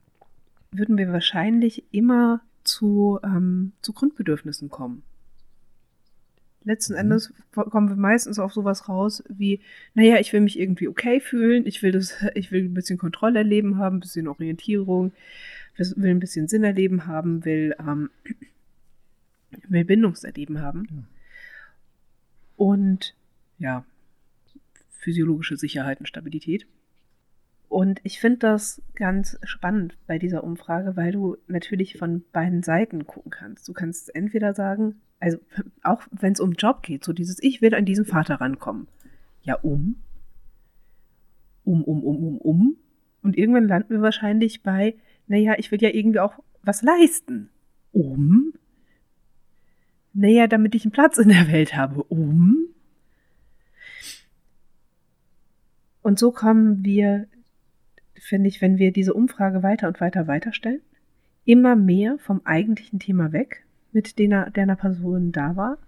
würden 0.73 0.99
wir 0.99 1.13
wahrscheinlich 1.13 1.85
immer 1.93 2.41
zu, 2.65 3.19
ähm, 3.23 3.73
zu 3.81 3.93
Grundbedürfnissen 3.93 4.69
kommen. 4.69 5.03
Letzten 6.67 6.95
Mhm. 6.95 6.99
Endes 6.99 7.33
kommen 7.53 7.89
wir 7.89 7.97
meistens 7.97 8.41
auf 8.41 8.53
sowas 8.53 8.89
raus 8.89 9.23
wie, 9.29 9.61
naja, 9.95 10.19
ich 10.19 10.33
will 10.33 10.41
mich 10.41 10.59
irgendwie 10.59 10.89
okay 10.89 11.21
fühlen, 11.21 11.65
ich 11.65 11.83
will 11.83 11.93
das, 11.93 12.13
ich 12.35 12.51
will 12.51 12.65
ein 12.65 12.75
bisschen 12.75 12.99
Kontrolle 12.99 13.39
erleben 13.39 13.79
haben, 13.79 13.97
ein 13.97 14.01
bisschen 14.01 14.29
Orientierung, 14.29 15.13
will 15.77 16.11
ein 16.11 16.21
bisschen 16.21 16.49
Sinn 16.49 16.65
erleben 16.65 17.07
haben, 17.07 17.45
will, 17.45 17.75
ähm, 17.79 18.11
will 19.69 19.85
Bindungserleben 19.85 20.61
haben. 20.61 21.07
Und 22.57 23.15
ja, 23.59 23.85
physiologische 24.91 25.57
Sicherheit 25.57 26.01
und 26.01 26.07
Stabilität. 26.07 26.67
Und 27.69 28.01
ich 28.03 28.19
finde 28.19 28.39
das 28.39 28.83
ganz 28.95 29.39
spannend 29.45 29.97
bei 30.07 30.19
dieser 30.19 30.43
Umfrage, 30.43 30.97
weil 30.97 31.13
du 31.13 31.37
natürlich 31.47 31.97
von 31.99 32.25
beiden 32.33 32.65
Seiten 32.65 33.07
gucken 33.07 33.31
kannst. 33.31 33.69
Du 33.69 33.73
kannst 33.73 34.13
entweder 34.15 34.55
sagen, 34.55 35.01
also 35.21 35.39
auch 35.83 36.03
wenn 36.11 36.33
es 36.33 36.41
um 36.41 36.53
Job 36.53 36.83
geht, 36.83 37.05
so 37.05 37.13
dieses 37.13 37.43
Ich 37.43 37.63
will 37.63 37.75
an 37.75 37.85
diesen 37.85 38.05
Vater 38.05 38.37
rankommen. 38.37 38.89
Ja, 39.43 39.55
um. 39.57 39.97
Um, 41.65 41.83
um, 41.83 42.03
um, 42.05 42.25
um, 42.25 42.39
um. 42.39 42.77
Und 43.23 43.37
irgendwann 43.37 43.69
landen 43.69 43.95
wir 43.95 44.03
wahrscheinlich 44.03 44.63
bei, 44.63 44.95
naja, 45.27 45.55
ich 45.59 45.71
will 45.73 45.83
ja 45.83 45.91
irgendwie 45.91 46.21
auch 46.21 46.39
was 46.63 46.83
leisten. 46.83 47.51
Um. 47.93 48.53
Naja, 50.13 50.47
damit 50.47 50.75
ich 50.75 50.85
einen 50.85 50.93
Platz 50.93 51.19
in 51.19 51.29
der 51.29 51.49
Welt 51.51 51.77
habe. 51.77 52.03
Um. 52.05 52.69
Und 56.03 56.21
so 56.21 56.31
kommen 56.31 56.85
wir, 56.85 57.27
finde 58.15 58.49
ich, 58.49 58.63
wenn 58.63 58.79
wir 58.79 58.93
diese 58.93 59.13
Umfrage 59.13 59.65
weiter 59.65 59.89
und 59.89 60.01
weiter 60.01 60.29
weiterstellen, 60.29 60.81
immer 61.45 61.75
mehr 61.75 62.19
vom 62.19 62.43
eigentlichen 62.45 63.01
Thema 63.01 63.33
weg, 63.33 63.66
mit 63.97 64.19
der 64.19 64.53
einer 64.55 64.77
Person 64.77 65.33
da 65.33 65.57
war, 65.57 65.79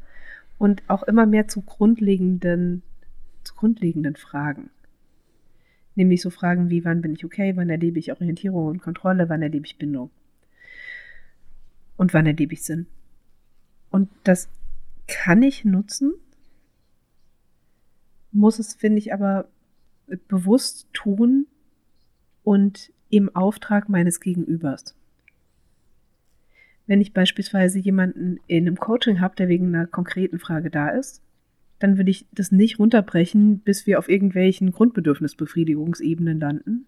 Und 0.56 0.82
auch 0.88 1.02
immer 1.04 1.26
mehr 1.26 1.46
zu 1.46 1.60
grundlegenden, 1.60 2.82
zu 3.44 3.54
grundlegenden 3.54 4.16
Fragen. 4.16 4.70
Nämlich 5.94 6.22
so 6.22 6.30
Fragen 6.30 6.70
wie, 6.70 6.84
wann 6.84 7.02
bin 7.02 7.12
ich 7.12 7.24
okay, 7.24 7.54
wann 7.54 7.68
erlebe 7.68 7.98
ich 7.98 8.10
Orientierung 8.10 8.66
und 8.66 8.82
Kontrolle, 8.82 9.28
wann 9.28 9.42
erlebe 9.42 9.66
ich 9.66 9.76
Bindung. 9.76 10.10
Und 11.96 12.14
wann 12.14 12.26
erlebe 12.26 12.54
ich 12.54 12.64
Sinn. 12.64 12.86
Und 13.90 14.08
das 14.24 14.48
kann 15.06 15.42
ich 15.42 15.64
nutzen, 15.64 16.14
muss 18.32 18.58
es, 18.58 18.74
finde 18.74 18.98
ich, 18.98 19.12
aber 19.12 19.48
bewusst 20.28 20.88
tun 20.92 21.46
und 22.42 22.90
im 23.10 23.34
Auftrag 23.36 23.88
meines 23.88 24.20
Gegenübers. 24.20 24.97
Wenn 26.88 27.00
ich 27.02 27.12
beispielsweise 27.12 27.78
jemanden 27.78 28.40
in 28.49 28.66
einem 28.66 28.76
Coaching 28.76 29.21
habe, 29.21 29.37
der 29.37 29.49
wegen 29.49 29.68
einer 29.68 29.87
konkreten 29.87 30.38
Frage 30.38 30.71
da 30.71 30.88
ist, 30.88 31.23
dann 31.78 31.99
würde 31.99 32.11
ich 32.11 32.26
das 32.33 32.50
nicht 32.50 32.78
runterbrechen, 32.78 33.61
bis 33.61 33.87
wir 33.87 33.99
auf 33.99 34.09
irgendwelchen 34.09 34.73
Grundbedürfnisbefriedigungsebenen 34.73 36.40
landen. 36.40 36.87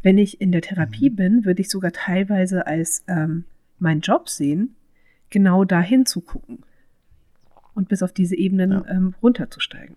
Wenn 0.00 0.16
ich 0.16 0.40
in 0.40 0.52
der 0.52 0.62
Therapie 0.62 1.10
mhm. 1.10 1.16
bin, 1.16 1.44
würde 1.44 1.60
ich 1.60 1.68
sogar 1.68 1.90
teilweise 1.92 2.68
als 2.68 3.04
ähm, 3.08 3.44
meinen 3.80 4.00
Job 4.00 4.28
sehen, 4.28 4.76
genau 5.28 5.64
dahin 5.64 6.06
zu 6.06 6.20
gucken 6.20 6.60
und 7.74 7.88
bis 7.88 8.04
auf 8.04 8.12
diese 8.12 8.36
Ebenen 8.36 8.70
ja. 8.70 8.84
ähm, 8.88 9.16
runterzusteigen. 9.20 9.96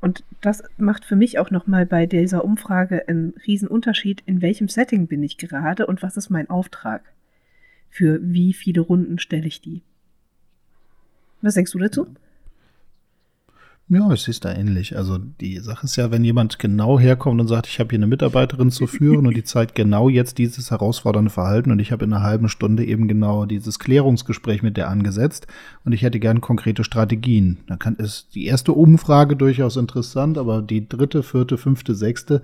Und 0.00 0.24
das 0.40 0.62
macht 0.78 1.04
für 1.04 1.14
mich 1.14 1.38
auch 1.38 1.50
nochmal 1.50 1.84
bei 1.84 2.06
dieser 2.06 2.42
Umfrage 2.42 3.06
einen 3.06 3.34
riesen 3.46 3.68
Unterschied, 3.68 4.22
in 4.24 4.40
welchem 4.40 4.68
Setting 4.68 5.08
bin 5.08 5.22
ich 5.22 5.36
gerade 5.36 5.86
und 5.86 6.02
was 6.02 6.16
ist 6.16 6.30
mein 6.30 6.48
Auftrag. 6.48 7.02
Für 7.94 8.18
wie 8.22 8.54
viele 8.54 8.80
Runden 8.80 9.18
stelle 9.18 9.46
ich 9.46 9.60
die? 9.60 9.82
Was 11.42 11.54
denkst 11.54 11.72
du 11.72 11.78
dazu? 11.78 12.06
Ja. 13.90 14.10
Es 14.10 14.26
ist 14.28 14.46
da 14.46 14.54
ähnlich. 14.54 14.96
Also 14.96 15.18
die 15.18 15.58
Sache 15.58 15.84
ist 15.84 15.96
ja, 15.96 16.10
wenn 16.10 16.24
jemand 16.24 16.58
genau 16.58 16.98
herkommt 16.98 17.38
und 17.38 17.48
sagt, 17.48 17.66
ich 17.66 17.78
habe 17.78 17.90
hier 17.90 17.98
eine 17.98 18.06
Mitarbeiterin 18.06 18.70
zu 18.70 18.86
führen 18.86 19.26
und 19.26 19.36
die 19.36 19.44
zeigt 19.44 19.74
genau 19.74 20.08
jetzt 20.08 20.38
dieses 20.38 20.70
herausfordernde 20.70 21.30
Verhalten 21.30 21.70
und 21.70 21.80
ich 21.80 21.92
habe 21.92 22.06
in 22.06 22.14
einer 22.14 22.22
halben 22.22 22.48
Stunde 22.48 22.86
eben 22.86 23.08
genau 23.08 23.44
dieses 23.44 23.78
Klärungsgespräch 23.78 24.62
mit 24.62 24.78
der 24.78 24.88
angesetzt 24.88 25.46
und 25.84 25.92
ich 25.92 26.00
hätte 26.00 26.18
gern 26.18 26.40
konkrete 26.40 26.84
Strategien. 26.84 27.58
Dann 27.66 27.78
kann 27.78 27.96
ist 27.96 28.34
die 28.34 28.46
erste 28.46 28.72
Umfrage 28.72 29.36
durchaus 29.36 29.76
interessant, 29.76 30.38
aber 30.38 30.62
die 30.62 30.88
dritte, 30.88 31.22
vierte, 31.22 31.58
fünfte, 31.58 31.94
sechste 31.94 32.40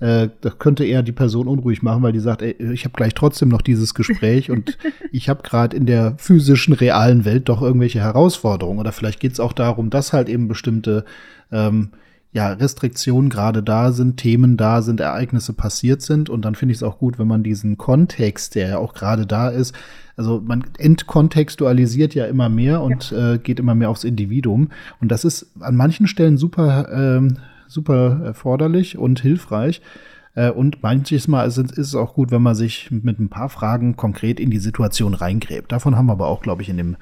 äh, 0.00 0.28
das 0.40 0.58
könnte 0.58 0.84
eher 0.84 1.02
die 1.02 1.12
Person 1.12 1.46
unruhig 1.46 1.82
machen, 1.82 2.02
weil 2.02 2.12
die 2.12 2.20
sagt, 2.20 2.42
ey, 2.42 2.56
ich 2.72 2.84
habe 2.84 2.96
gleich 2.96 3.14
trotzdem 3.14 3.48
noch 3.48 3.62
dieses 3.62 3.94
Gespräch 3.94 4.50
und 4.50 4.78
ich 5.12 5.28
habe 5.28 5.42
gerade 5.42 5.76
in 5.76 5.86
der 5.86 6.14
physischen, 6.18 6.74
realen 6.74 7.24
Welt 7.24 7.48
doch 7.48 7.62
irgendwelche 7.62 8.00
Herausforderungen. 8.00 8.80
Oder 8.80 8.92
vielleicht 8.92 9.20
geht 9.20 9.32
es 9.32 9.40
auch 9.40 9.52
darum, 9.52 9.90
dass 9.90 10.12
halt 10.12 10.28
eben 10.28 10.48
bestimmte 10.48 11.04
ähm, 11.52 11.90
ja, 12.32 12.52
Restriktionen 12.52 13.28
gerade 13.28 13.62
da 13.62 13.92
sind, 13.92 14.16
Themen 14.16 14.56
da 14.56 14.82
sind, 14.82 15.00
Ereignisse 15.00 15.52
passiert 15.52 16.00
sind. 16.00 16.30
Und 16.30 16.44
dann 16.44 16.54
finde 16.54 16.72
ich 16.72 16.78
es 16.78 16.82
auch 16.82 16.98
gut, 16.98 17.18
wenn 17.18 17.26
man 17.26 17.42
diesen 17.42 17.76
Kontext, 17.76 18.54
der 18.54 18.68
ja 18.68 18.78
auch 18.78 18.94
gerade 18.94 19.26
da 19.26 19.48
ist, 19.48 19.74
also 20.16 20.40
man 20.44 20.64
entkontextualisiert 20.78 22.14
ja 22.14 22.26
immer 22.26 22.48
mehr 22.48 22.82
und 22.82 23.10
ja. 23.10 23.34
äh, 23.34 23.38
geht 23.38 23.58
immer 23.58 23.74
mehr 23.74 23.90
aufs 23.90 24.04
Individuum. 24.04 24.70
Und 25.00 25.10
das 25.10 25.24
ist 25.24 25.50
an 25.60 25.76
manchen 25.76 26.06
Stellen 26.06 26.36
super 26.36 26.88
ähm, 26.92 27.38
super 27.70 28.20
erforderlich 28.24 28.98
und 28.98 29.20
hilfreich. 29.20 29.80
Äh, 30.34 30.50
und 30.50 30.82
manches 30.82 31.28
Mal 31.28 31.44
ist, 31.44 31.58
es 31.58 31.94
auch 31.94 32.14
gut, 32.14 32.30
wenn 32.30 32.42
man 32.42 32.54
sich 32.54 32.90
mit 32.90 33.18
ein 33.18 33.28
paar 33.28 33.48
Fragen 33.48 33.96
konkret 33.96 34.40
in 34.40 34.50
die 34.50 34.58
Situation 34.58 35.14
reingräbt. 35.14 35.72
Davon 35.72 35.96
haben 35.96 36.06
wir 36.06 36.12
aber 36.12 36.28
auch, 36.28 36.42
glaube 36.42 36.62
ich, 36.62 36.68
in, 36.68 36.76
dem, 36.76 36.96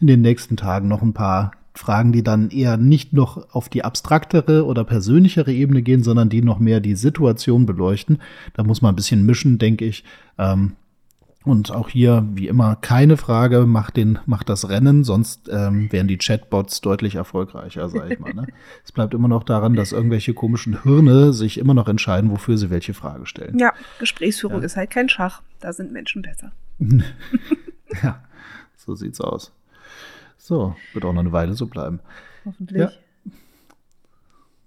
in 0.00 0.06
den 0.06 0.20
nächsten 0.20 0.56
Tagen 0.56 0.88
noch 0.88 1.02
ein 1.02 1.14
paar 1.14 1.52
Fragen, 1.74 2.12
die 2.12 2.22
dann 2.22 2.50
eher 2.50 2.76
nicht 2.76 3.14
noch 3.14 3.54
auf 3.54 3.70
die 3.70 3.82
abstraktere 3.82 4.66
oder 4.66 4.84
persönlichere 4.84 5.52
Ebene 5.52 5.80
gehen, 5.80 6.02
sondern 6.02 6.28
die 6.28 6.42
noch 6.42 6.58
mehr 6.58 6.80
die 6.80 6.94
Situation 6.94 7.64
beleuchten. 7.64 8.18
Da 8.52 8.62
muss 8.62 8.82
man 8.82 8.92
ein 8.92 8.96
bisschen 8.96 9.24
mischen, 9.24 9.58
denke 9.58 9.86
ich. 9.86 10.04
Ähm, 10.38 10.72
und 11.44 11.72
auch 11.72 11.88
hier, 11.88 12.26
wie 12.34 12.46
immer, 12.46 12.76
keine 12.76 13.16
Frage, 13.16 13.66
macht, 13.66 13.96
den, 13.96 14.18
macht 14.26 14.48
das 14.48 14.68
Rennen, 14.68 15.02
sonst 15.02 15.48
ähm, 15.50 15.90
wären 15.90 16.06
die 16.06 16.18
Chatbots 16.18 16.80
deutlich 16.80 17.16
erfolgreicher, 17.16 17.88
sage 17.88 18.14
ich 18.14 18.20
mal. 18.20 18.32
Ne? 18.32 18.46
es 18.84 18.92
bleibt 18.92 19.12
immer 19.14 19.28
noch 19.28 19.42
daran, 19.42 19.74
dass 19.74 19.92
irgendwelche 19.92 20.34
komischen 20.34 20.82
Hirne 20.82 21.32
sich 21.32 21.58
immer 21.58 21.74
noch 21.74 21.88
entscheiden, 21.88 22.30
wofür 22.30 22.58
sie 22.58 22.70
welche 22.70 22.94
Frage 22.94 23.26
stellen. 23.26 23.58
Ja, 23.58 23.72
Gesprächsführung 23.98 24.60
ja. 24.60 24.66
ist 24.66 24.76
halt 24.76 24.90
kein 24.90 25.08
Schach. 25.08 25.42
Da 25.60 25.72
sind 25.72 25.92
Menschen 25.92 26.22
besser. 26.22 26.52
ja, 28.02 28.22
so 28.76 28.94
sieht's 28.94 29.20
aus. 29.20 29.52
So, 30.38 30.76
wird 30.92 31.04
auch 31.04 31.12
noch 31.12 31.20
eine 31.20 31.32
Weile 31.32 31.54
so 31.54 31.66
bleiben. 31.66 32.00
Hoffentlich. 32.44 32.80
Ja. 32.80 32.90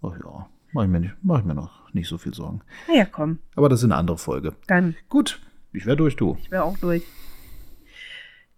Ach 0.01 0.13
ja, 0.23 0.47
mach 0.71 0.83
ich, 0.83 0.89
mir 0.89 0.99
nicht, 0.99 1.13
mach 1.21 1.39
ich 1.39 1.45
mir 1.45 1.55
noch 1.55 1.93
nicht 1.93 2.07
so 2.07 2.17
viel 2.17 2.33
Sorgen. 2.33 2.61
Na 2.87 2.95
ja, 2.95 3.05
komm. 3.05 3.39
Aber 3.55 3.69
das 3.69 3.79
ist 3.79 3.85
eine 3.85 3.95
andere 3.95 4.17
Folge. 4.17 4.53
Dann. 4.67 4.95
Gut. 5.09 5.39
Ich 5.75 5.85
wäre 5.85 5.97
durch, 5.97 6.15
du. 6.15 6.37
Ich 6.41 6.51
wäre 6.51 6.63
auch 6.63 6.77
durch. 6.77 7.03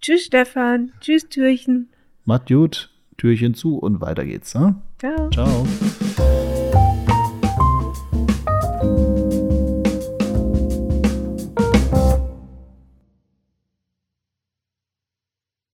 Tschüss, 0.02 0.26
Stefan. 0.26 0.92
Tschüss, 1.02 1.28
Türchen. 1.28 1.90
Macht 2.26 2.48
gut. 2.48 2.92
Türchen 3.18 3.56
zu 3.56 3.78
und 3.78 4.00
weiter 4.00 4.26
geht's. 4.26 4.54
Ne? 4.54 4.76
Ciao. 5.00 5.30
Ciao. 5.32 5.68